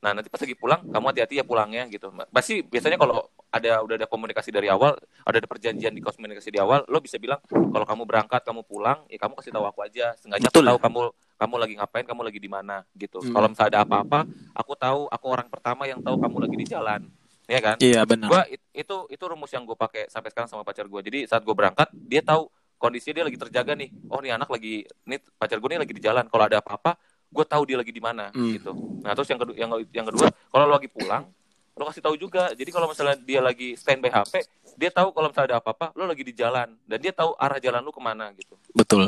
Nah 0.00 0.16
nanti 0.16 0.32
pas 0.32 0.40
lagi 0.40 0.56
pulang 0.56 0.80
kamu 0.88 1.04
hati-hati 1.12 1.34
ya 1.40 1.44
pulangnya 1.44 1.84
gitu. 1.92 2.08
Pasti 2.32 2.64
biasanya 2.64 2.96
kalau 2.96 3.28
ada 3.52 3.84
udah 3.84 3.94
ada 4.00 4.08
komunikasi 4.08 4.48
dari 4.48 4.72
awal, 4.72 4.96
ada 5.26 5.36
ada 5.36 5.48
perjanjian 5.48 5.92
di 5.92 6.00
komunikasi 6.00 6.48
di 6.48 6.56
awal, 6.56 6.88
lo 6.88 6.98
bisa 7.04 7.20
bilang 7.20 7.36
kalau 7.50 7.84
kamu 7.84 8.02
berangkat, 8.08 8.40
kamu 8.40 8.64
pulang, 8.64 9.04
ya 9.12 9.20
kamu 9.20 9.36
kasih 9.36 9.52
tahu 9.52 9.64
aku 9.68 9.80
aja. 9.84 10.16
Sengaja 10.16 10.48
aku 10.48 10.64
tahu 10.64 10.78
kamu 10.80 11.00
kamu 11.40 11.54
lagi 11.56 11.74
ngapain, 11.76 12.04
kamu 12.08 12.20
lagi 12.24 12.40
di 12.40 12.50
mana 12.52 12.84
gitu. 12.96 13.20
Hmm. 13.20 13.32
Kalau 13.32 13.46
misalnya 13.52 13.70
ada 13.76 13.80
apa-apa, 13.84 14.20
aku 14.56 14.72
tahu, 14.76 15.00
aku 15.08 15.26
orang 15.28 15.48
pertama 15.52 15.84
yang 15.84 16.00
tahu 16.00 16.16
kamu 16.16 16.36
lagi 16.48 16.56
di 16.56 16.66
jalan, 16.68 17.00
ya 17.44 17.60
kan? 17.60 17.76
iya 17.80 18.00
benar 18.08 18.28
Gua 18.28 18.42
it- 18.48 18.68
itu 18.72 18.96
itu 19.12 19.24
rumus 19.28 19.50
yang 19.52 19.64
gue 19.68 19.76
pakai 19.76 20.08
sampai 20.08 20.28
sekarang 20.32 20.48
sama 20.48 20.62
pacar 20.64 20.84
gue. 20.88 21.00
Jadi 21.04 21.18
saat 21.28 21.42
gue 21.44 21.52
berangkat, 21.52 21.88
dia 22.08 22.20
tahu 22.24 22.48
kondisinya 22.80 23.20
dia 23.20 23.24
lagi 23.28 23.38
terjaga 23.40 23.72
nih. 23.76 23.88
Oh 24.08 24.20
nih 24.24 24.32
anak 24.36 24.48
lagi, 24.48 24.84
nih 25.04 25.18
pacar 25.36 25.60
gue 25.60 25.68
nih 25.76 25.80
lagi 25.84 25.92
di 25.92 26.02
jalan. 26.02 26.24
Kalau 26.28 26.44
ada 26.48 26.60
apa-apa, 26.64 26.96
gue 27.30 27.44
tahu 27.44 27.62
dia 27.64 27.78
lagi 27.78 27.88
di 27.88 28.02
mana 28.02 28.28
Hmm. 28.30 28.50
gitu. 28.50 28.74
Nah 29.00 29.14
terus 29.14 29.26
yang 29.26 29.38
kedua, 29.38 29.54
yang 29.54 29.70
yang 29.88 30.06
kedua, 30.06 30.26
kalau 30.46 30.64
lo 30.66 30.74
lagi 30.74 30.90
pulang, 30.90 31.30
lo 31.72 31.82
kasih 31.86 32.02
tahu 32.02 32.14
juga. 32.14 32.50
Jadi 32.50 32.68
kalau 32.68 32.90
misalnya 32.90 33.16
dia 33.16 33.40
lagi 33.40 33.74
standby 33.74 34.10
HP, 34.10 34.42
dia 34.74 34.90
tahu 34.90 35.10
kalau 35.10 35.30
misalnya 35.30 35.54
ada 35.54 35.58
apa-apa, 35.58 35.94
lo 35.94 36.04
lagi 36.04 36.20
di 36.20 36.32
jalan 36.32 36.74
dan 36.84 36.98
dia 36.98 37.10
tahu 37.10 37.32
arah 37.34 37.56
jalan 37.56 37.80
lu 37.80 37.90
ke 37.90 37.98
mana 37.98 38.34
gitu. 38.34 38.58
betul 38.70 39.06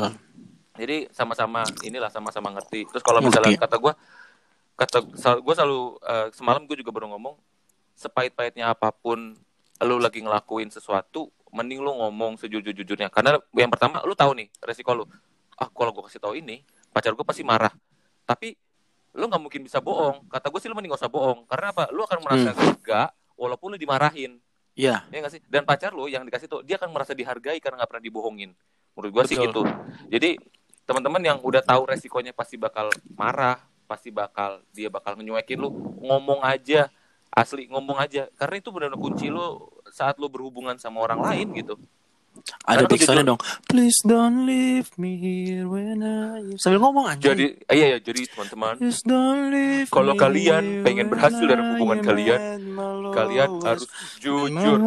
Jadi 0.73 1.05
sama-sama 1.09 1.61
inilah 1.83 2.09
sama-sama 2.09 2.49
ngerti. 2.49 2.89
Terus 2.89 3.03
kalau 3.03 3.21
misalnya 3.21 3.53
Ngerti. 3.53 3.61
kata 3.61 3.75
gue, 3.77 3.93
kata 4.73 4.97
gue 5.37 5.53
selalu 5.53 5.79
eh, 6.01 6.27
semalam 6.33 6.65
gue 6.65 6.73
juga 6.73 6.89
baru 6.89 7.13
ngomong, 7.13 7.37
sepahit-pahitnya 7.93 8.73
apa 8.73 8.89
pun 8.89 9.37
lu 9.79 9.95
lagi 9.99 10.23
ngelakuin 10.23 10.71
sesuatu, 10.71 11.29
mending 11.53 11.77
lu 11.77 11.93
ngomong 11.93 12.41
sejujur-jujurnya. 12.41 13.13
Karena 13.13 13.37
yang 13.53 13.69
pertama 13.69 14.01
lu 14.01 14.17
tahu 14.17 14.33
nih 14.33 14.49
resiko 14.63 14.95
lu. 14.95 15.05
Ah 15.53 15.69
kalau 15.69 15.93
gue 15.93 16.09
kasih 16.09 16.17
tahu 16.17 16.33
ini, 16.33 16.65
pacar 16.89 17.13
gue 17.13 17.21
pasti 17.21 17.45
marah. 17.45 17.69
Tapi 18.23 18.55
lu 19.13 19.29
nggak 19.29 19.41
mungkin 19.41 19.61
bisa 19.61 19.77
bohong. 19.79 20.25
Kata 20.27 20.49
gue 20.49 20.59
sih 20.59 20.67
lu 20.69 20.75
mending 20.75 20.91
gak 20.95 21.05
usah 21.05 21.11
bohong. 21.11 21.45
Karena 21.45 21.69
apa? 21.69 21.89
Lu 21.93 22.01
akan 22.01 22.19
merasa 22.25 22.49
lega 22.57 23.13
walaupun 23.37 23.75
lu 23.75 23.77
dimarahin. 23.77 24.41
iya 24.73 25.05
Ya 25.13 25.21
nggak 25.21 25.33
sih? 25.37 25.41
Dan 25.45 25.69
pacar 25.69 25.93
lu 25.93 26.09
yang 26.09 26.25
dikasih 26.25 26.49
tuh 26.49 26.61
dia 26.65 26.81
akan 26.81 26.89
merasa 26.89 27.13
dihargai 27.13 27.61
karena 27.61 27.83
nggak 27.83 27.91
pernah 27.93 28.03
dibohongin. 28.03 28.51
Menurut 28.97 29.11
gua 29.13 29.23
sih 29.29 29.37
gitu. 29.37 29.61
Jadi 30.09 30.37
teman-teman 30.83 31.21
yang 31.21 31.37
udah 31.39 31.61
tahu 31.61 31.87
resikonya 31.87 32.33
pasti 32.33 32.57
bakal 32.57 32.89
marah, 33.13 33.61
pasti 33.85 34.09
bakal 34.09 34.65
dia 34.73 34.89
bakal 34.89 35.13
nyuekin 35.15 35.61
lu, 35.61 35.69
ngomong 36.01 36.41
aja. 36.41 36.89
Asli 37.33 37.65
ngomong 37.65 37.97
aja 37.97 38.29
karena 38.37 38.61
itu 38.61 38.69
benar-benar 38.69 39.01
kunci 39.01 39.25
lu 39.25 39.57
saat 39.89 40.21
lu 40.21 40.29
berhubungan 40.29 40.77
sama 40.77 41.01
orang 41.01 41.17
lain 41.17 41.49
gitu. 41.57 41.81
Ada 42.63 42.83
backsoundnya 42.83 43.23
jujur- 43.23 43.31
dong 43.35 43.41
please 43.65 43.99
don't 44.03 44.43
leave 44.43 44.89
me 44.95 45.15
here 45.15 45.63
when 45.63 45.99
I 45.99 46.55
sambil 46.59 46.83
ngomong 46.83 47.07
aja 47.07 47.31
Jadi 47.31 47.59
iya 47.69 47.95
ya 47.95 47.97
jadi 47.99 48.27
teman-teman 48.27 48.73
Please 48.79 49.01
don't 49.03 49.43
leave 49.49 49.87
Kalau 49.87 50.13
kalian 50.13 50.81
pengen 50.81 51.07
berhasil 51.07 51.43
dalam 51.43 51.75
hubungan 51.75 51.99
kalian, 52.01 52.39
kalian 53.13 53.49
harus 53.61 53.85
jujur. 54.17 54.79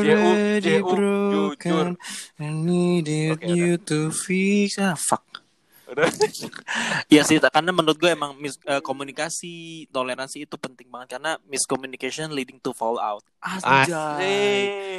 ju- 0.00 0.60
jujur. 0.60 0.84
broken. 0.86 1.86
I 2.38 2.48
needed 2.48 3.40
Oke, 3.40 3.48
you 3.48 3.76
to 3.76 4.10
fix. 4.10 4.78
Ah, 4.78 4.96
fuck. 4.96 5.44
Udah. 5.86 6.06
Iya 7.12 7.26
sih, 7.26 7.42
karena 7.42 7.74
menurut 7.74 7.98
gue 7.98 8.14
emang 8.14 8.38
mis- 8.38 8.62
eh, 8.62 8.78
komunikasi, 8.78 9.84
toleransi 9.90 10.46
itu 10.46 10.54
penting 10.54 10.86
banget 10.86 11.18
karena 11.18 11.34
miscommunication 11.44 12.30
leading 12.30 12.62
to 12.62 12.70
fallout. 12.70 13.26
Anjay. 13.42 13.90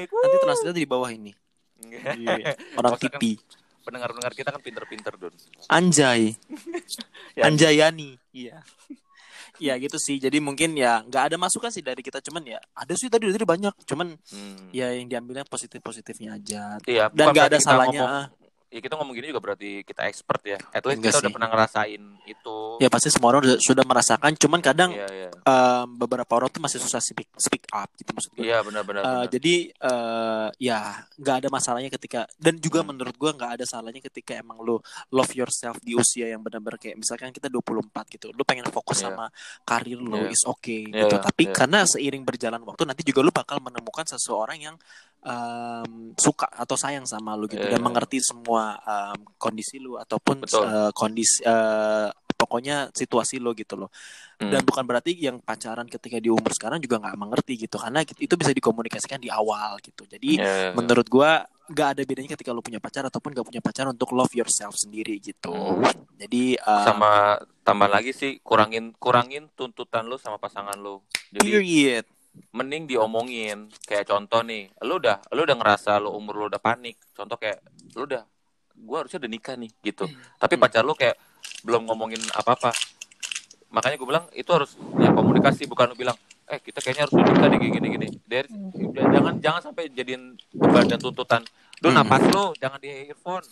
Asik. 0.03 0.07
Nanti 0.11 0.37
translate 0.43 0.75
di 0.75 0.85
bawah 0.85 1.07
ini. 1.07 1.31
Iya. 1.83 2.55
Orang 2.75 2.95
Maksudnya 2.95 3.11
kan 3.11 3.19
TV. 3.19 3.37
pendengar-pendengar 3.81 4.33
kita 4.33 4.49
kan 4.49 4.61
pinter-pinter 4.61 5.13
Don. 5.15 5.33
Anjay. 5.67 6.21
Ya. 7.31 7.47
Anjayani. 7.47 8.19
Iya. 8.31 8.59
Iya 9.55 9.73
gitu 9.77 9.95
sih. 9.95 10.17
Jadi 10.17 10.37
mungkin 10.37 10.75
ya 10.75 10.99
nggak 11.01 11.31
ada 11.31 11.37
masukan 11.37 11.69
sih 11.69 11.79
dari 11.79 12.01
kita 12.01 12.19
cuman 12.19 12.43
ya 12.43 12.59
ada 12.73 12.91
sih 12.91 13.07
tadi 13.07 13.23
tadi 13.25 13.45
banyak 13.45 13.71
cuman 13.85 14.19
Hmm. 14.27 14.67
ya 14.69 14.91
yang 14.91 15.07
diambilnya 15.07 15.45
positif 15.45 15.79
positifnya 15.79 16.35
aja 16.35 16.75
Iya, 16.83 17.07
dan 17.09 17.31
nggak 17.31 17.47
ada 17.47 17.59
salahnya 17.59 18.03
ngomong- 18.03 18.19
ah. 18.19 18.27
Ya 18.71 18.79
kita 18.79 18.95
ngomong 18.95 19.11
gini 19.13 19.27
juga 19.27 19.43
berarti 19.43 19.83
kita 19.83 20.07
expert 20.07 20.41
ya. 20.41 20.57
At 20.71 20.81
least 20.81 20.97
Enggak 20.97 21.11
kita 21.11 21.19
udah 21.19 21.27
sih. 21.27 21.35
pernah 21.35 21.49
ngerasain 21.51 22.01
itu. 22.23 22.57
Ya 22.79 22.87
pasti 22.87 23.11
semua 23.11 23.27
orang 23.29 23.41
udah- 23.43 23.59
sudah 23.59 23.83
merasakan, 23.83 24.31
cuman 24.33 24.59
kadang 24.59 24.89
Iya, 24.89 25.07
iya. 25.11 25.29
em, 25.37 25.87
beberapa 25.93 26.31
orang 26.31 26.47
tuh 26.47 26.59
masih 26.59 26.79
susah 26.79 26.97
speak, 26.97 27.27
speak 27.35 27.67
up 27.69 27.91
gitu 27.93 28.09
maksud 28.09 28.31
gue. 28.31 28.47
Iya, 28.47 28.63
benar-benar. 28.63 29.01
Eh, 29.01 29.07
benar. 29.07 29.27
jadi 29.29 29.53
eh, 29.73 30.47
ya 30.57 30.79
nggak 31.13 31.35
ada 31.37 31.49
masalahnya 31.49 31.91
ketika 31.91 32.23
dan 32.37 32.55
juga 32.57 32.79
Hmm. 32.79 32.89
menurut 32.89 33.13
gua 33.13 33.31
nggak 33.31 33.51
ada 33.53 33.65
salahnya 33.65 33.99
ketika 34.01 34.33
emang 34.33 34.57
lu 34.57 34.79
love 35.09 35.33
yourself 35.33 35.75
di 35.77 35.93
usia 35.93 36.25
yang 36.25 36.39
benar-benar 36.39 36.77
kayak 36.77 36.95
misalkan 36.95 37.29
kita 37.29 37.45
24 37.45 38.07
gitu 38.09 38.31
lu 38.31 38.41
pengen 38.41 38.65
fokus 38.67 38.97
Iya. 38.97 39.11
sama 39.11 39.27
karir 39.61 39.99
lu 39.99 40.15
Iya. 40.17 40.31
is 40.31 40.43
okay 40.43 40.87
Iya, 40.87 41.05
gitu 41.05 41.15
iya, 41.15 41.21
tapi 41.21 41.43
iya. 41.45 41.53
karena 41.53 41.79
seiring 41.83 42.23
berjalan 42.23 42.61
waktu 42.61 42.83
nanti 42.85 43.01
juga 43.01 43.19
lu 43.19 43.29
bakal 43.29 43.59
menemukan 43.59 44.07
seseorang 44.07 44.57
yang 44.57 44.75
em, 45.21 46.11
suka 46.17 46.49
atau 46.49 46.73
sayang 46.73 47.05
sama 47.05 47.37
lu 47.37 47.45
gitu 47.45 47.61
Iya, 47.61 47.77
dan 47.77 47.81
iya. 47.81 47.85
mengerti 47.85 48.17
semua 48.19 48.75
em, 48.81 49.19
kondisi 49.37 49.77
lu 49.77 49.95
ataupun 49.95 50.43
Betul. 50.43 50.65
eh, 50.65 50.91
kondisi 50.91 51.45
eh, 51.45 52.09
pokoknya 52.33 52.89
situasi 52.89 53.37
lo 53.37 53.53
gitu 53.53 53.77
loh 53.77 53.91
Hmm. 54.41 54.49
dan 54.49 54.65
bukan 54.65 54.81
berarti 54.81 55.13
yang 55.13 55.37
pacaran 55.37 55.85
ketika 55.85 56.17
di 56.17 56.25
umur 56.25 56.49
sekarang 56.49 56.81
juga 56.81 56.97
nggak 56.97 57.13
mengerti 57.13 57.61
gitu 57.61 57.77
karena 57.77 58.01
itu 58.01 58.33
bisa 58.33 58.49
dikomunikasikan 58.49 59.21
di 59.21 59.29
awal 59.29 59.77
gitu 59.85 60.01
jadi 60.09 60.29
Iya, 60.33 60.41
iya, 60.41 60.57
iya. 60.65 60.69
menurut 60.73 61.05
gua 61.05 61.45
nggak 61.69 61.87
ada 61.93 62.01
bedanya 62.01 62.33
ketika 62.33 62.49
lu 62.49 62.65
punya 62.65 62.81
pacar 62.81 63.05
ataupun 63.05 63.37
gak 63.37 63.45
punya 63.45 63.61
pacar 63.61 63.85
untuk 63.85 64.09
love 64.17 64.33
yourself 64.33 64.73
sendiri 64.73 65.21
gitu 65.21 65.53
Hmm. 65.53 65.85
jadi 66.17 66.57
uh, 66.57 66.85
sama 66.89 67.11
tambah 67.61 67.85
lagi 67.85 68.17
sih 68.17 68.41
kurangin 68.41 68.97
kurangin 68.97 69.45
tuntutan 69.53 70.09
lu 70.09 70.17
sama 70.17 70.41
pasangan 70.41 70.73
lu. 70.73 71.05
Jadi 71.29 71.45
period 71.61 72.05
mending 72.51 72.87
diomongin. 72.87 73.67
Kayak 73.83 74.11
contoh 74.11 74.41
nih 74.43 74.71
lu 74.83 74.97
udah 74.97 75.19
lu 75.31 75.43
udah 75.43 75.57
ngerasa 75.57 75.99
lu 75.99 76.11
umur 76.15 76.33
lu 76.35 76.45
udah 76.51 76.61
panik. 76.61 76.99
Contoh 77.11 77.35
kayak 77.35 77.59
lu 77.95 78.07
udah 78.07 78.23
gua 78.81 79.03
harusnya 79.03 79.19
udah 79.21 79.31
nikah 79.31 79.55
nih 79.59 79.71
gitu. 79.83 80.07
Tapi 80.39 80.53
Hmm. 80.55 80.63
pacar 80.63 80.83
lu 80.83 80.95
kayak 80.95 81.15
belum 81.65 81.85
ngomongin 81.89 82.21
apa 82.33 82.53
apa 82.53 82.71
makanya 83.71 83.95
gue 83.95 84.07
bilang 84.09 84.25
itu 84.35 84.51
harus 84.51 84.75
ya 84.99 85.15
komunikasi 85.15 85.63
bukan 85.63 85.89
lu 85.89 85.95
bilang 85.95 86.17
eh 86.51 86.59
kita 86.59 86.83
kayaknya 86.83 87.07
harus 87.07 87.15
nikah 87.15 87.47
kayak 87.47 87.71
gini 87.71 87.87
gini. 87.87 88.07
Dari 88.27 88.47
jangan 88.91 89.35
jangan 89.39 89.61
sampai 89.71 89.87
jadiin 89.95 90.35
beban 90.51 90.85
dan 90.91 90.99
tuntutan. 90.99 91.41
Lu 91.79 91.87
Hmm. 91.89 92.03
napas 92.03 92.21
lu 92.27 92.51
jangan 92.59 92.77
di 92.77 92.89
earphone. 93.09 93.47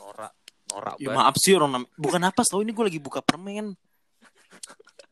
Norak 0.00 0.32
norak 0.68 0.94
ya 1.00 1.08
maaf 1.12 1.36
sih 1.36 1.52
orang 1.52 1.84
bukan 1.96 2.22
apa 2.24 2.44
tau 2.44 2.60
ini 2.60 2.72
gue 2.72 2.84
lagi 2.84 3.00
buka 3.00 3.20
permen 3.24 3.72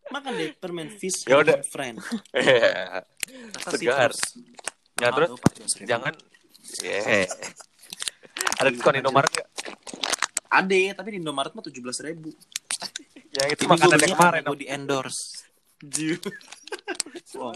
makan 0.08 0.32
deh 0.34 0.50
permen 0.54 0.88
fish 0.92 1.26
Ya 1.26 1.38
udah. 1.38 1.60
friend 1.62 1.98
Kata 3.58 3.74
Segar. 3.74 4.12
ya 4.96 5.08
terus 5.10 5.28
tuh, 5.28 5.38
14.000. 5.82 5.90
jangan 5.90 6.14
ya 6.80 7.00
ada 8.60 8.68
diskon 8.70 8.96
Indomaret 8.96 9.30
nggak 9.30 9.48
Ade, 10.46 10.94
tapi 10.94 11.12
di 11.12 11.18
Indomaret 11.18 11.52
mah 11.52 11.60
tujuh 11.60 11.82
belas 11.82 11.98
ribu. 12.00 12.30
ya 13.28 13.50
itu 13.50 13.66
makanan 13.66 13.98
yang 13.98 14.14
kemarin 14.14 14.42
gue 14.42 14.58
di 14.58 14.68
endorse. 14.70 15.44
Wow. 17.36 17.52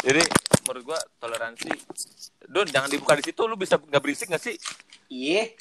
Jadi 0.00 0.22
menurut 0.64 0.82
gua 0.86 0.98
toleransi 1.20 1.68
Don 2.48 2.64
jangan 2.64 2.88
dibuka 2.88 3.12
di 3.12 3.28
situ 3.28 3.44
lu 3.44 3.60
bisa 3.60 3.76
nggak 3.76 4.00
berisik 4.00 4.32
nggak 4.32 4.40
sih? 4.40 4.56
Iya. 5.10 5.52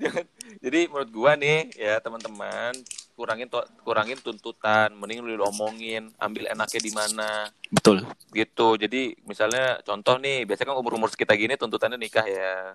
Jangan. 0.00 0.24
Jadi 0.56 0.80
menurut 0.88 1.10
gua 1.10 1.36
nih 1.36 1.68
ya 1.74 2.00
teman-teman 2.00 2.72
kurangin 3.14 3.46
to- 3.46 3.66
kurangin 3.86 4.18
tuntutan, 4.18 4.90
mending 4.94 5.22
lu 5.22 5.38
omongin, 5.46 6.10
ambil 6.18 6.50
enaknya 6.50 6.80
di 6.82 6.92
mana 6.92 7.48
Betul. 7.70 8.02
gitu. 8.34 8.74
Jadi 8.74 9.14
misalnya 9.24 9.78
contoh 9.86 10.18
nih, 10.18 10.42
biasanya 10.44 10.74
kan 10.74 10.78
umur-umur 10.82 11.08
kita 11.14 11.32
gini 11.38 11.54
tuntutannya 11.54 11.96
nikah 11.96 12.26
ya. 12.26 12.74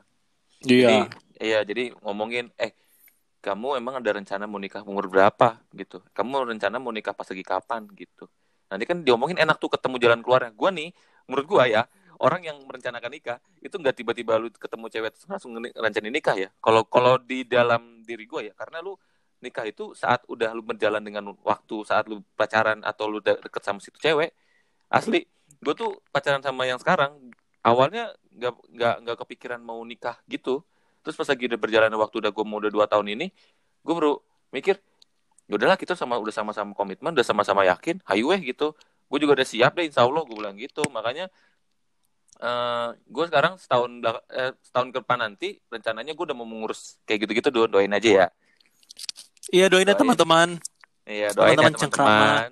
Iya. 0.63 0.88
Jadi 0.88 0.97
iya 1.39 1.60
jadi 1.63 1.95
ngomongin 2.04 2.52
eh 2.60 2.75
kamu 3.39 3.80
emang 3.80 4.04
ada 4.04 4.12
rencana 4.12 4.43
mau 4.43 4.60
nikah 4.60 4.84
umur 4.84 5.08
berapa 5.08 5.60
gitu. 5.71 6.04
Kamu 6.12 6.52
rencana 6.56 6.75
mau 6.80 6.91
nikah 6.91 7.15
pas 7.15 7.28
lagi 7.28 7.43
kapan 7.43 7.88
gitu. 7.95 8.28
Nanti 8.67 8.84
kan 8.84 8.99
diomongin 8.99 9.39
enak 9.39 9.56
tuh 9.56 9.71
ketemu 9.71 9.95
jalan 10.04 10.19
keluarnya. 10.19 10.52
Gua 10.52 10.69
nih 10.75 10.91
menurut 11.32 11.45
gua 11.47 11.63
ya 11.63 11.88
orang 12.19 12.43
yang 12.43 12.60
merencanakan 12.67 13.12
nikah 13.12 13.38
itu 13.63 13.71
nggak 13.71 13.95
tiba-tiba 13.95 14.36
lu 14.36 14.52
ketemu 14.52 14.91
cewek 14.91 15.10
terus 15.15 15.25
langsung 15.32 15.56
rencanain 15.56 16.12
nikah 16.12 16.36
ya. 16.36 16.49
Kalau 16.60 16.84
kalau 16.84 17.15
di 17.15 17.47
dalam 17.47 18.04
diri 18.04 18.28
gua 18.28 18.43
ya 18.43 18.52
karena 18.52 18.84
lu 18.84 18.99
nikah 19.39 19.65
itu 19.67 19.95
saat 19.95 20.23
udah 20.28 20.52
lu 20.52 20.62
berjalan 20.63 20.99
dengan 21.04 21.32
waktu 21.43 21.75
saat 21.88 22.06
lu 22.12 22.21
pacaran 22.36 22.84
atau 22.84 23.08
lu 23.08 23.19
deket 23.23 23.63
sama 23.63 23.80
situ 23.80 23.97
cewek 23.99 24.36
asli 24.91 25.25
gue 25.60 25.73
tuh 25.75 25.99
pacaran 26.13 26.41
sama 26.43 26.63
yang 26.67 26.80
sekarang 26.80 27.19
awalnya 27.63 28.15
nggak 28.36 28.54
nggak 28.75 28.95
nggak 29.04 29.17
kepikiran 29.25 29.60
mau 29.60 29.80
nikah 29.84 30.15
gitu. 30.32 30.63
Terus 31.04 31.15
pas 31.15 31.28
lagi 31.28 31.47
udah 31.47 31.60
berjalan 31.60 31.91
waktu 31.95 32.15
udah 32.23 32.32
gue 32.32 32.45
mau 32.47 32.58
udah 32.62 32.71
dua 32.71 32.86
tahun 32.88 33.08
ini 33.15 33.28
gue 33.80 33.93
baru 33.95 34.19
mikir 34.56 34.75
ya 35.49 35.54
udahlah 35.58 35.78
kita 35.80 35.95
sama 35.97 36.19
udah 36.19 36.34
sama-sama 36.36 36.71
komitmen 36.78 37.12
udah 37.15 37.25
sama-sama 37.25 37.67
yakin 37.67 37.99
hayu 38.08 38.32
weh 38.32 38.41
gitu. 38.43 38.75
Gue 39.10 39.19
juga 39.19 39.41
udah 39.41 39.47
siap 39.47 39.75
deh 39.75 39.89
insya 39.89 40.06
Allah 40.08 40.23
gue 40.23 40.36
bilang 40.36 40.56
gitu. 40.56 40.84
Makanya 40.91 41.28
eh 42.39 42.89
gue 42.95 43.25
sekarang 43.28 43.60
setahun 43.60 43.91
eh, 44.32 44.56
setahun 44.63 44.88
ke 44.95 44.97
depan 45.04 45.19
nanti 45.19 45.47
rencananya 45.67 46.15
gue 46.15 46.23
udah 46.23 46.38
mau 46.39 46.47
mengurus 46.47 46.95
kayak 47.04 47.28
gitu-gitu 47.28 47.49
do 47.52 47.67
doain 47.67 47.91
aja 47.91 48.10
ya 48.10 48.28
Iya 49.49 49.65
doain 49.67 49.88
ya 49.88 49.97
teman-teman. 49.97 50.49
Iya 51.03 51.27
doain 51.33 51.53
ya 51.53 51.57
Teman-teman 51.57 51.73
cengkrama. 51.75 52.09
teman-teman. 52.09 52.51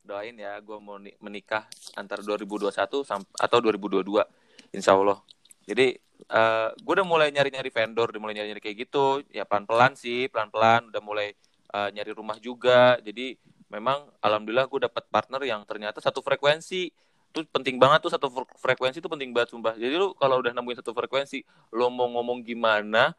Doain 0.00 0.34
ya 0.34 0.52
gue 0.58 0.78
mau 0.80 0.96
ni- 0.96 1.16
menikah 1.20 1.68
antara 1.92 2.24
2021 2.24 2.72
sam- 3.04 3.28
atau 3.36 3.58
2022 3.60 4.24
Insya 4.72 4.96
Allah. 4.96 5.20
Jadi 5.68 5.92
eh 6.18 6.68
gue 6.74 6.92
udah 6.92 7.06
mulai 7.06 7.28
nyari-nyari 7.28 7.68
vendor, 7.68 8.08
udah 8.08 8.20
mulai 8.20 8.34
nyari-nyari 8.34 8.60
kayak 8.60 8.88
gitu. 8.88 9.20
Ya 9.28 9.44
pelan-pelan 9.44 9.92
sih, 9.94 10.28
pelan-pelan 10.28 10.88
udah 10.88 11.02
mulai 11.04 11.36
eh, 11.68 11.88
nyari 11.92 12.16
rumah 12.16 12.40
juga. 12.40 12.96
Jadi 12.98 13.36
memang 13.68 14.08
alhamdulillah 14.18 14.64
gue 14.64 14.80
dapat 14.82 15.04
partner 15.06 15.44
yang 15.44 15.60
ternyata 15.68 16.00
satu 16.00 16.24
frekuensi. 16.24 16.88
Itu 17.28 17.44
penting 17.44 17.76
banget 17.76 18.08
tuh 18.08 18.08
satu 18.08 18.32
fre- 18.32 18.56
frekuensi 18.56 19.04
itu 19.04 19.08
penting 19.12 19.36
banget 19.36 19.52
sumpah. 19.52 19.76
Jadi 19.76 19.92
lu 19.92 20.16
kalau 20.16 20.40
udah 20.40 20.56
nemuin 20.56 20.80
satu 20.80 20.96
frekuensi, 20.96 21.44
lo 21.76 21.92
mau 21.92 22.08
ngomong 22.08 22.40
gimana 22.40 23.12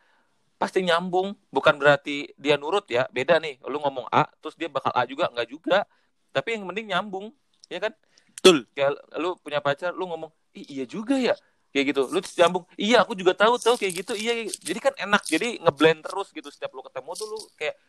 pasti 0.59 0.83
nyambung. 0.83 1.33
Bukan 1.49 1.79
berarti 1.79 2.35
dia 2.35 2.59
nurut 2.59 2.85
ya. 2.91 3.07
Beda 3.09 3.39
nih. 3.39 3.57
Lu 3.65 3.79
ngomong 3.79 4.05
A, 4.11 4.27
terus 4.43 4.59
dia 4.59 4.67
bakal 4.67 4.91
A 4.91 5.07
juga, 5.07 5.31
nggak 5.31 5.47
juga. 5.47 5.87
Tapi 6.35 6.59
yang 6.59 6.67
penting 6.67 6.91
nyambung, 6.91 7.31
ya 7.71 7.79
kan? 7.79 7.95
Betul. 8.37 8.67
Kayak 8.75 8.99
lu 9.17 9.39
punya 9.39 9.63
pacar, 9.63 9.95
lu 9.95 10.05
ngomong, 10.05 10.29
Ih, 10.53 10.67
iya 10.67 10.85
juga 10.85 11.15
ya. 11.17 11.33
Kayak 11.71 11.95
gitu. 11.95 12.01
Lu 12.11 12.19
nyambung, 12.19 12.63
iya 12.75 13.01
aku 13.01 13.15
juga 13.15 13.33
tahu 13.33 13.55
tahu 13.57 13.79
kayak 13.79 14.05
gitu. 14.05 14.13
Iya, 14.13 14.45
iya. 14.45 14.51
jadi 14.51 14.79
kan 14.83 14.93
enak. 14.99 15.23
Jadi 15.25 15.63
ngeblend 15.63 16.05
terus 16.05 16.29
gitu 16.35 16.51
setiap 16.51 16.75
lu 16.75 16.83
ketemu 16.83 17.09
tuh 17.15 17.27
lu 17.31 17.39
kayak 17.55 17.79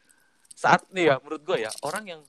saat 0.54 0.84
nih 0.92 1.08
ya 1.08 1.14
menurut 1.24 1.40
gue 1.40 1.58
ya 1.64 1.72
orang 1.80 2.04
yang 2.04 2.20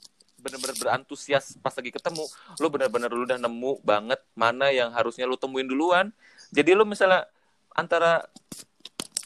benar-benar 0.41 0.75
berantusias 0.79 1.59
pas 1.59 1.75
lagi 1.75 1.91
ketemu 1.93 2.23
lu 2.57 2.67
benar-benar 2.71 3.11
lu 3.13 3.27
udah 3.27 3.37
nemu 3.37 3.83
banget 3.85 4.23
mana 4.33 4.73
yang 4.73 4.89
harusnya 4.95 5.29
lu 5.29 5.37
temuin 5.37 5.69
duluan 5.69 6.09
jadi 6.49 6.73
lu 6.73 6.87
misalnya 6.87 7.29
antara 7.75 8.25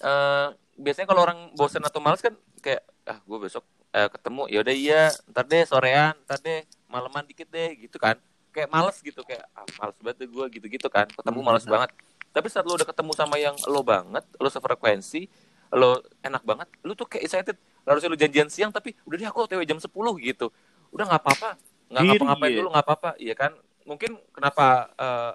eh 0.04 0.50
biasanya 0.76 1.08
kalau 1.10 1.22
orang 1.26 1.40
bosen 1.56 1.84
atau 1.84 2.00
males 2.04 2.20
kan 2.20 2.34
kayak 2.60 2.84
ah 3.08 3.20
gue 3.24 3.38
besok 3.40 3.64
eh, 3.92 4.10
ketemu. 4.12 4.44
Ya 4.52 4.60
udah 4.64 4.76
iya 4.76 5.02
ntar 5.32 5.46
deh 5.48 5.64
sorean 5.68 6.16
ntar 6.28 6.40
deh 6.44 6.64
maleman 6.92 7.24
dikit 7.26 7.48
deh 7.50 7.76
gitu 7.80 7.98
kan. 7.98 8.20
Kayak 8.52 8.70
males 8.72 8.98
gitu 9.00 9.22
kayak 9.24 9.46
ah, 9.56 9.68
males 9.80 9.98
banget 10.04 10.28
gue 10.28 10.46
gitu-gitu 10.60 10.88
kan. 10.92 11.08
Ketemu 11.12 11.40
Hmm, 11.40 11.46
males 11.46 11.66
benar. 11.66 11.88
banget. 11.88 11.92
Tapi 12.36 12.48
saat 12.52 12.68
lu 12.68 12.76
udah 12.76 12.88
ketemu 12.88 13.12
sama 13.16 13.36
yang 13.40 13.56
lo 13.68 13.82
banget 13.84 14.24
lo 14.40 14.50
sefrekuensi 14.52 15.28
lo 15.76 16.00
enak 16.24 16.44
banget 16.46 16.68
lu 16.84 16.94
tuh 16.96 17.08
kayak 17.08 17.24
excited. 17.28 17.58
Harusnya 17.88 18.10
lu 18.12 18.18
janjian 18.20 18.50
siang 18.52 18.72
tapi 18.74 18.96
udah 19.08 19.18
deh 19.20 19.28
aku 19.30 19.40
otw 19.48 19.62
jam 19.64 19.80
10 19.80 19.92
gitu. 20.24 20.52
Udah 20.92 21.06
nggak 21.08 21.22
apa-apa 21.24 21.50
nggak 21.86 22.04
Period. 22.04 22.20
ngapa-ngapain 22.20 22.54
dulu 22.56 22.68
nggak 22.74 22.86
apa-apa. 22.86 23.10
Iya 23.22 23.36
kan? 23.38 23.52
Mungkin 23.86 24.12
kenapa 24.34 24.66
eh, 24.98 25.34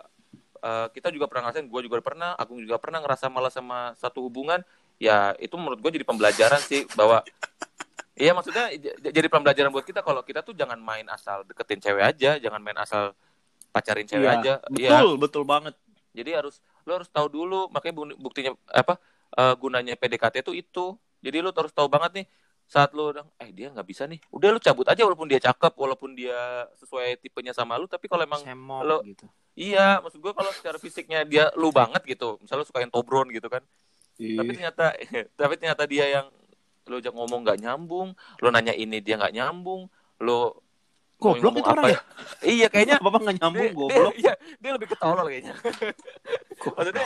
eh, 0.60 0.86
kita 0.92 1.08
juga 1.14 1.26
pernah 1.30 1.48
ngerasain 1.48 1.66
gue 1.68 1.80
juga 1.86 1.96
pernah 2.02 2.30
aku 2.36 2.60
juga 2.60 2.76
pernah 2.82 3.00
ngerasa 3.04 3.26
malas 3.32 3.54
sama 3.56 3.94
satu 3.96 4.26
hubungan 4.26 4.60
ya 5.00 5.32
itu 5.40 5.56
menurut 5.56 5.80
gue 5.80 5.90
jadi 5.96 6.04
pembelajaran 6.04 6.60
sih 6.60 6.84
bahwa 6.92 7.24
iya 8.14 8.36
maksudnya 8.36 8.68
jadi 9.00 9.26
pembelajaran 9.32 9.72
buat 9.72 9.88
kita 9.88 10.04
kalau 10.04 10.20
kita 10.20 10.44
tuh 10.44 10.52
jangan 10.52 10.76
main 10.76 11.08
asal 11.08 11.40
deketin 11.48 11.80
cewek 11.80 12.04
aja 12.04 12.36
jangan 12.36 12.60
main 12.60 12.76
asal 12.76 13.16
pacarin 13.72 14.04
cewek 14.04 14.28
Iya, 14.28 14.36
aja 14.36 14.52
iya 14.76 14.90
Betul, 15.00 15.10
betul 15.16 15.44
banget. 15.48 15.74
jadi 16.12 16.42
harus 16.44 16.60
lo 16.84 17.00
harus 17.00 17.08
tahu 17.08 17.30
dulu 17.32 17.72
makanya 17.72 17.94
bu- 17.96 18.18
buktinya 18.20 18.52
apa 18.68 19.00
eh, 19.32 19.54
gunanya 19.56 19.96
PDKT 19.96 20.44
itu 20.44 20.52
itu 20.52 20.84
jadi 21.24 21.40
lo 21.40 21.54
harus 21.56 21.72
tahu 21.72 21.88
banget 21.88 22.22
nih 22.22 22.26
saat 22.66 22.92
lo 22.94 23.10
udah 23.14 23.24
eh 23.40 23.50
dia 23.50 23.70
nggak 23.72 23.86
bisa 23.88 24.04
nih 24.10 24.18
udah 24.30 24.48
lo 24.52 24.58
cabut 24.60 24.86
aja 24.86 25.02
walaupun 25.06 25.26
dia 25.30 25.40
cakep 25.40 25.72
walaupun 25.74 26.12
dia 26.18 26.66
sesuai 26.76 27.18
tipenya 27.18 27.54
sama 27.54 27.78
lo 27.78 27.86
tapi 27.88 28.04
kalau 28.06 28.22
emang 28.26 28.42
Semok 28.42 28.82
lo- 28.84 29.02
gitu. 29.06 29.26
iya 29.54 29.98
maksud 30.02 30.18
gue 30.18 30.32
kalau 30.34 30.50
secara 30.54 30.76
fisiknya 30.82 31.22
dia 31.24 31.50
lu 31.54 31.70
banget 31.70 32.02
gitu 32.04 32.36
misalnya 32.42 32.62
lo 32.62 32.68
sukain 32.68 32.90
tobron 32.90 33.30
gitu 33.30 33.46
kan. 33.48 33.62
Tapi 34.20 34.50
ternyata 34.52 34.84
tapi 35.40 35.52
ternyata 35.56 35.82
dia 35.88 36.06
yang 36.10 36.26
lo 36.86 36.98
ajak 36.98 37.14
ngomong 37.14 37.40
nggak 37.46 37.58
nyambung 37.60 38.08
lo 38.14 38.48
nanya 38.50 38.74
ini 38.74 38.98
dia 39.00 39.16
nggak 39.16 39.32
nyambung 39.32 39.88
lo 40.20 40.60
Goblok 41.20 41.52
ngomong 41.52 41.60
itu 41.60 41.68
orang 41.68 41.84
ya? 41.84 42.00
iya 42.56 42.66
kayaknya 42.72 42.96
Bapak 42.96 43.20
nggak 43.20 43.36
nyambung 43.44 43.68
dia, 43.68 43.76
goblok. 43.76 44.12
dia, 44.16 44.20
iya, 44.24 44.32
dia 44.56 44.70
lebih 44.72 44.88
ketolol 44.88 45.28
kayaknya. 45.28 45.52
Maksudnya 46.80 47.04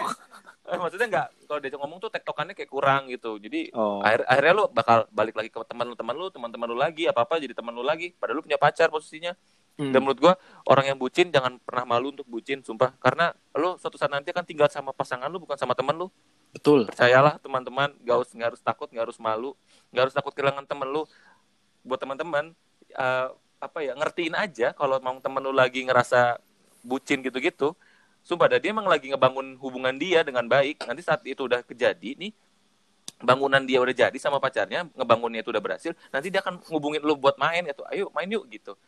Eh, 0.64 0.80
maksudnya 0.80 1.06
nggak 1.12 1.28
kalau 1.44 1.60
diajak 1.60 1.76
ngomong 1.76 2.00
tuh 2.00 2.08
tektokannya 2.08 2.56
kayak 2.56 2.72
kurang 2.72 3.04
gitu 3.12 3.36
jadi 3.36 3.68
Oh. 3.76 4.00
akhir 4.00 4.24
akhirnya 4.24 4.52
lu 4.56 4.64
bakal 4.72 5.04
balik 5.12 5.36
lagi 5.36 5.52
ke 5.52 5.60
teman 5.60 5.84
lu 5.84 5.92
teman 5.92 6.16
lu 6.16 6.32
teman-teman 6.32 6.64
lu 6.72 6.78
lagi 6.80 7.04
apa 7.04 7.20
apa 7.20 7.36
jadi 7.36 7.52
teman 7.52 7.76
lu 7.76 7.84
lagi 7.84 8.16
padahal 8.16 8.40
lu 8.40 8.44
punya 8.48 8.56
pacar 8.56 8.88
posisinya 8.88 9.36
Hmm. 9.76 9.90
dan 9.92 10.00
menurut 10.00 10.22
gua 10.22 10.32
orang 10.64 10.94
yang 10.94 10.96
bucin 10.96 11.28
jangan 11.28 11.58
pernah 11.60 11.84
malu 11.84 12.14
untuk 12.14 12.24
bucin 12.24 12.62
sumpah 12.62 12.94
karena 12.96 13.34
lu 13.52 13.74
suatu 13.76 13.98
saat 13.98 14.08
nanti 14.08 14.30
akan 14.32 14.46
tinggal 14.46 14.70
sama 14.70 14.94
pasangan 14.94 15.26
lu 15.28 15.36
bukan 15.36 15.58
sama 15.58 15.74
teman 15.76 15.98
lu 15.98 16.08
Betul. 16.54 16.86
percayalah 16.86 17.42
teman-teman 17.42 17.90
gak 18.06 18.14
harus 18.14 18.30
nggak 18.30 18.48
harus 18.54 18.62
takut 18.62 18.86
nggak 18.86 19.10
harus 19.10 19.18
malu 19.18 19.58
nggak 19.90 20.02
harus 20.08 20.14
takut 20.14 20.32
kehilangan 20.32 20.64
temen 20.64 20.88
lu. 20.88 21.02
Buat 21.84 22.00
teman-teman 22.00 22.54
eh, 22.94 23.28
apa 23.58 23.78
ya 23.82 23.92
ngertiin 23.98 24.34
aja 24.38 24.70
kalau 24.72 24.96
mau 25.02 25.18
temen 25.18 25.42
lu 25.42 25.52
lagi 25.52 25.82
ngerasa 25.82 26.38
bucin 26.86 27.20
gitu-gitu. 27.26 27.74
Sumpah 28.24 28.48
dia 28.48 28.72
emang 28.72 28.88
lagi 28.88 29.12
ngebangun 29.12 29.60
hubungan 29.60 29.92
dia 29.98 30.24
dengan 30.24 30.46
baik. 30.48 30.86
Nanti 30.86 31.02
saat 31.04 31.20
itu 31.26 31.44
udah 31.44 31.60
kejadi 31.66 32.16
nih 32.16 32.32
bangunan 33.20 33.62
dia 33.62 33.78
udah 33.78 33.94
jadi 33.94 34.18
sama 34.18 34.42
pacarnya 34.42 34.90
ngebangunnya 34.96 35.40
itu 35.40 35.54
udah 35.54 35.62
berhasil 35.62 35.94
nanti 36.10 36.34
dia 36.34 36.42
akan 36.42 36.58
ngubungin 36.66 36.98
lu 36.98 37.14
buat 37.14 37.38
main 37.38 37.62
gitu 37.62 37.86
ayo 37.92 38.08
main 38.14 38.26
yuk 38.30 38.46
gitu. 38.48 38.78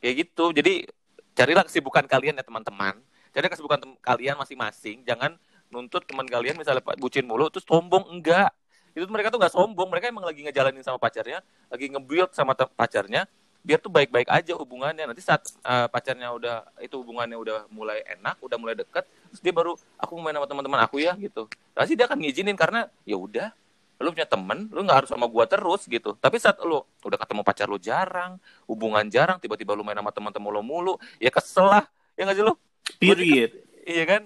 Kayak 0.00 0.14
gitu. 0.26 0.44
Jadi 0.56 0.88
carilah 1.36 1.64
kesibukan 1.68 2.04
kalian 2.08 2.40
ya 2.40 2.44
teman-teman. 2.44 2.96
Cari 3.30 3.46
kesibukan 3.46 3.78
kalian 4.00 4.34
masing-masing. 4.40 5.04
Jangan 5.04 5.36
nuntut 5.70 6.02
teman 6.04 6.26
kalian 6.26 6.58
misalnya 6.58 6.82
pak 6.82 6.98
bucin 6.98 7.24
mulu 7.24 7.48
terus 7.48 7.64
sombong 7.64 8.10
enggak. 8.10 8.50
Itu 8.90 9.06
mereka 9.06 9.30
tuh 9.30 9.38
nggak 9.38 9.54
sombong 9.54 9.88
mereka 9.88 10.10
emang 10.10 10.26
lagi 10.26 10.42
ngejalanin 10.42 10.82
sama 10.82 10.98
pacarnya 10.98 11.40
lagi 11.70 11.86
nge-build 11.86 12.34
sama 12.34 12.58
pacarnya 12.58 13.30
biar 13.60 13.78
tuh 13.78 13.92
baik-baik 13.92 14.26
aja 14.26 14.58
hubungannya. 14.58 15.06
Nanti 15.06 15.22
saat 15.22 15.46
eh, 15.62 15.86
pacarnya 15.86 16.34
udah 16.34 16.66
itu 16.82 16.98
hubungannya 16.98 17.38
udah 17.38 17.70
mulai 17.70 18.02
enak 18.18 18.42
udah 18.42 18.58
mulai 18.58 18.74
deket 18.74 19.06
terus 19.30 19.40
dia 19.40 19.54
baru 19.54 19.78
aku 19.94 20.18
main 20.18 20.34
sama 20.34 20.50
teman-teman 20.50 20.80
aku 20.82 20.98
ya 20.98 21.14
gitu. 21.16 21.46
Pasti 21.72 21.94
dia 21.94 22.10
akan 22.10 22.18
ngizinin 22.18 22.58
karena 22.58 22.90
ya 23.06 23.14
udah 23.14 23.54
lu 24.00 24.16
punya 24.16 24.24
temen 24.24 24.64
lu 24.72 24.80
nggak 24.80 25.04
harus 25.04 25.10
sama 25.12 25.30
gua 25.30 25.46
terus 25.46 25.86
gitu. 25.86 26.18
Tapi 26.18 26.40
saat 26.42 26.58
lu 26.66 26.82
udah 27.06 27.18
ketemu 27.20 27.42
pacar 27.46 27.70
lu 27.70 27.78
jarang 27.78 28.42
hubungan 28.66 29.06
jarang 29.06 29.38
tiba-tiba 29.38 29.76
lu 29.76 29.86
main 29.86 29.94
sama 29.94 30.10
teman-teman 30.10 30.50
lu 30.50 30.62
mulu 30.66 30.94
ya 31.22 31.30
kesel 31.30 31.68
lah 31.68 31.84
ya 32.18 32.26
nggak 32.26 32.36
sih 32.36 32.44
lu? 32.44 32.54
Period. 32.98 33.50
iya 33.86 34.02
kan 34.02 34.22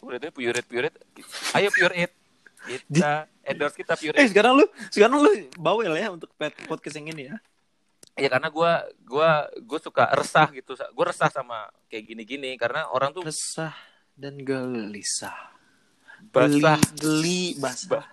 udah 0.00 0.32
pure 0.32 0.56
it 0.56 0.66
pure 0.66 0.86
it 0.88 0.94
ayo 1.56 1.68
pure 1.70 1.94
it 1.94 2.12
kita 2.66 3.24
endorse 3.44 3.76
kita 3.76 3.94
pure 3.96 4.16
Eh 4.16 4.28
it 4.28 4.32
sekarang 4.32 4.52
lu 4.60 4.66
sekarang 4.92 5.16
lu 5.20 5.32
bawel 5.56 5.96
ya 5.96 6.12
untuk 6.12 6.28
podcast 6.68 6.96
yang 7.00 7.12
ini 7.12 7.32
ya. 7.32 7.36
ya 8.20 8.28
karena 8.28 8.48
gua 8.52 8.84
gua 9.04 9.48
gue 9.56 9.78
suka 9.80 10.12
resah 10.12 10.48
gitu 10.52 10.76
gue 10.76 11.04
resah 11.04 11.32
sama 11.32 11.72
kayak 11.88 12.04
gini-gini 12.04 12.52
karena 12.60 12.84
orang 12.92 13.16
tuh 13.16 13.24
Resah 13.24 13.72
dan 14.12 14.36
gelisah. 14.44 15.56
basah 16.28 16.76
Geli, 17.00 17.56
basah. 17.56 18.04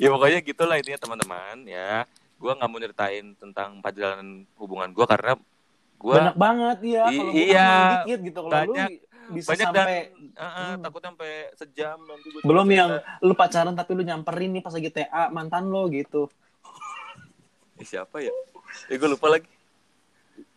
ya 0.00 0.08
pokoknya 0.08 0.40
gitulah 0.40 0.76
intinya 0.80 1.00
teman-teman 1.00 1.68
ya 1.68 2.08
gua 2.40 2.56
nggak 2.56 2.70
mau 2.72 2.80
nyeritain 2.80 3.26
tentang 3.36 3.78
perjalanan 3.84 4.48
hubungan 4.56 4.90
gua 4.96 5.04
karena 5.06 5.36
gua 6.02 6.14
Banyak 6.18 6.36
banget 6.36 6.78
ya. 6.82 7.04
Kalau 7.06 7.32
iya, 7.32 7.62
kan 7.70 7.90
dikit 8.02 8.20
gitu. 8.26 8.38
Kalau 8.42 8.50
lu 8.50 8.74
banyak. 8.74 8.88
bisa 9.32 9.48
banyak 9.48 9.66
sampai 9.70 9.86
dan 9.86 9.96
uh, 10.34 10.44
uh, 10.44 10.66
Hmm. 10.66 10.78
takutnya 10.82 11.08
sampai 11.14 11.32
sejam 11.54 11.98
nanti 12.02 12.26
gua 12.28 12.40
belum 12.42 12.66
cerita. 12.66 12.78
yang 12.82 12.90
lu 13.22 13.32
pacaran 13.32 13.74
tapi 13.74 13.90
lu 13.94 14.02
nyamperin 14.02 14.50
nih 14.50 14.62
pas 14.62 14.74
lagi 14.74 14.90
TA 14.90 15.24
mantan 15.30 15.64
lo 15.70 15.86
gitu. 15.88 16.26
Eh, 17.78 17.86
siapa 17.86 18.18
ya 18.18 18.34
eh 18.88 18.96
gue 18.96 19.08
lupa 19.08 19.26
lagi 19.28 19.48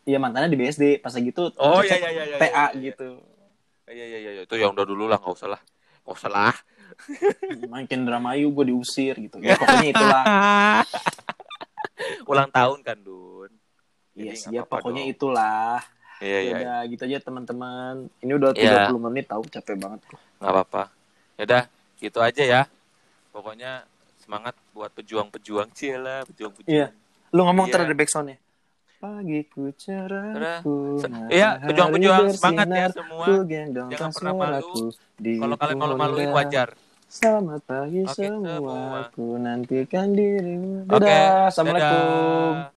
Iya 0.05 0.21
mantannya 0.21 0.47
di 0.47 0.58
BSD 0.58 0.84
pas 0.99 1.10
lagi 1.10 1.29
itu 1.29 1.49
oh 1.58 1.81
iya 1.81 1.97
iya 1.97 2.10
iya 2.12 2.23
iya, 2.25 2.38
TA 2.38 2.45
iya, 2.45 2.65
iya. 2.69 2.81
gitu. 2.86 3.10
iya 3.89 4.05
iya 4.05 4.17
iya 4.21 4.41
itu 4.45 4.55
yang 4.55 4.71
udah 4.71 4.86
dulu 4.86 5.10
lah 5.10 5.17
nggak 5.17 5.34
usah 5.34 5.49
lah 5.49 5.62
nggak 6.05 6.15
usah 6.15 6.29
lah 6.29 6.53
Makin 7.73 8.05
dramayu 8.05 8.53
gue 8.53 8.69
diusir 8.69 9.17
gitu. 9.17 9.41
Ya, 9.41 9.58
pokoknya 9.58 9.89
itulah. 9.89 10.23
ulang 12.31 12.49
tahun 12.49 12.79
kan 12.81 12.97
Dun 13.01 13.51
Iya 14.15 14.32
ya 14.32 14.62
apa-apa 14.62 14.75
pokoknya 14.80 15.04
dong. 15.04 15.12
itulah. 15.12 15.78
iya 16.17 16.39
iya 16.39 16.39
Ya 16.41 16.56
udah 16.56 16.78
gitu 16.88 17.01
aja 17.06 17.17
teman-teman. 17.21 17.93
Ini 18.17 18.32
udah 18.34 18.49
Iya. 18.51 18.88
30 18.88 18.99
menit 19.01 19.25
tahu 19.25 19.43
capek 19.45 19.75
banget. 19.75 19.99
nggak 20.36 20.51
apa-apa 20.51 20.84
ya 21.36 21.43
udah 21.43 21.63
gitu 21.97 22.19
aja 22.19 22.43
ya 22.43 22.62
pokoknya 23.30 23.84
semangat 24.17 24.56
buat 24.71 24.91
pejuang-pejuang 24.91 25.69
cila 25.69 26.23
pejuang-pejuang 26.25 26.71
Iya. 26.71 26.88
Lu 27.30 27.43
ngomong 27.43 27.65
Iya. 27.65 27.73
terhadap 27.75 27.95
backsoundnya. 27.97 28.38
Pagiku 28.95 29.69
cerahku. 29.75 30.97
Cerah. 30.97 31.28
Iya, 31.28 31.49
pejuang-pejuang 31.62 32.25
semangat 32.32 32.67
ya 32.69 32.88
semua. 32.89 33.25
Jangan 33.91 34.12
pernah 34.12 34.34
malu. 34.34 34.89
kalau 35.19 35.56
kalian 35.56 35.78
malu 35.78 35.95
maluin 35.95 36.32
wajar 36.32 36.71
Selamat 37.06 37.62
pagi 37.63 38.01
Oke, 38.01 38.17
semua. 38.17 38.58
semua. 38.58 38.99
Aku 39.06 39.38
nantikan 39.38 40.12
dirimu. 40.12 40.84
Oke, 40.86 41.06
Dadah. 41.06 41.47
Assalamualaikum. 41.47 42.51
dadah. 42.56 42.73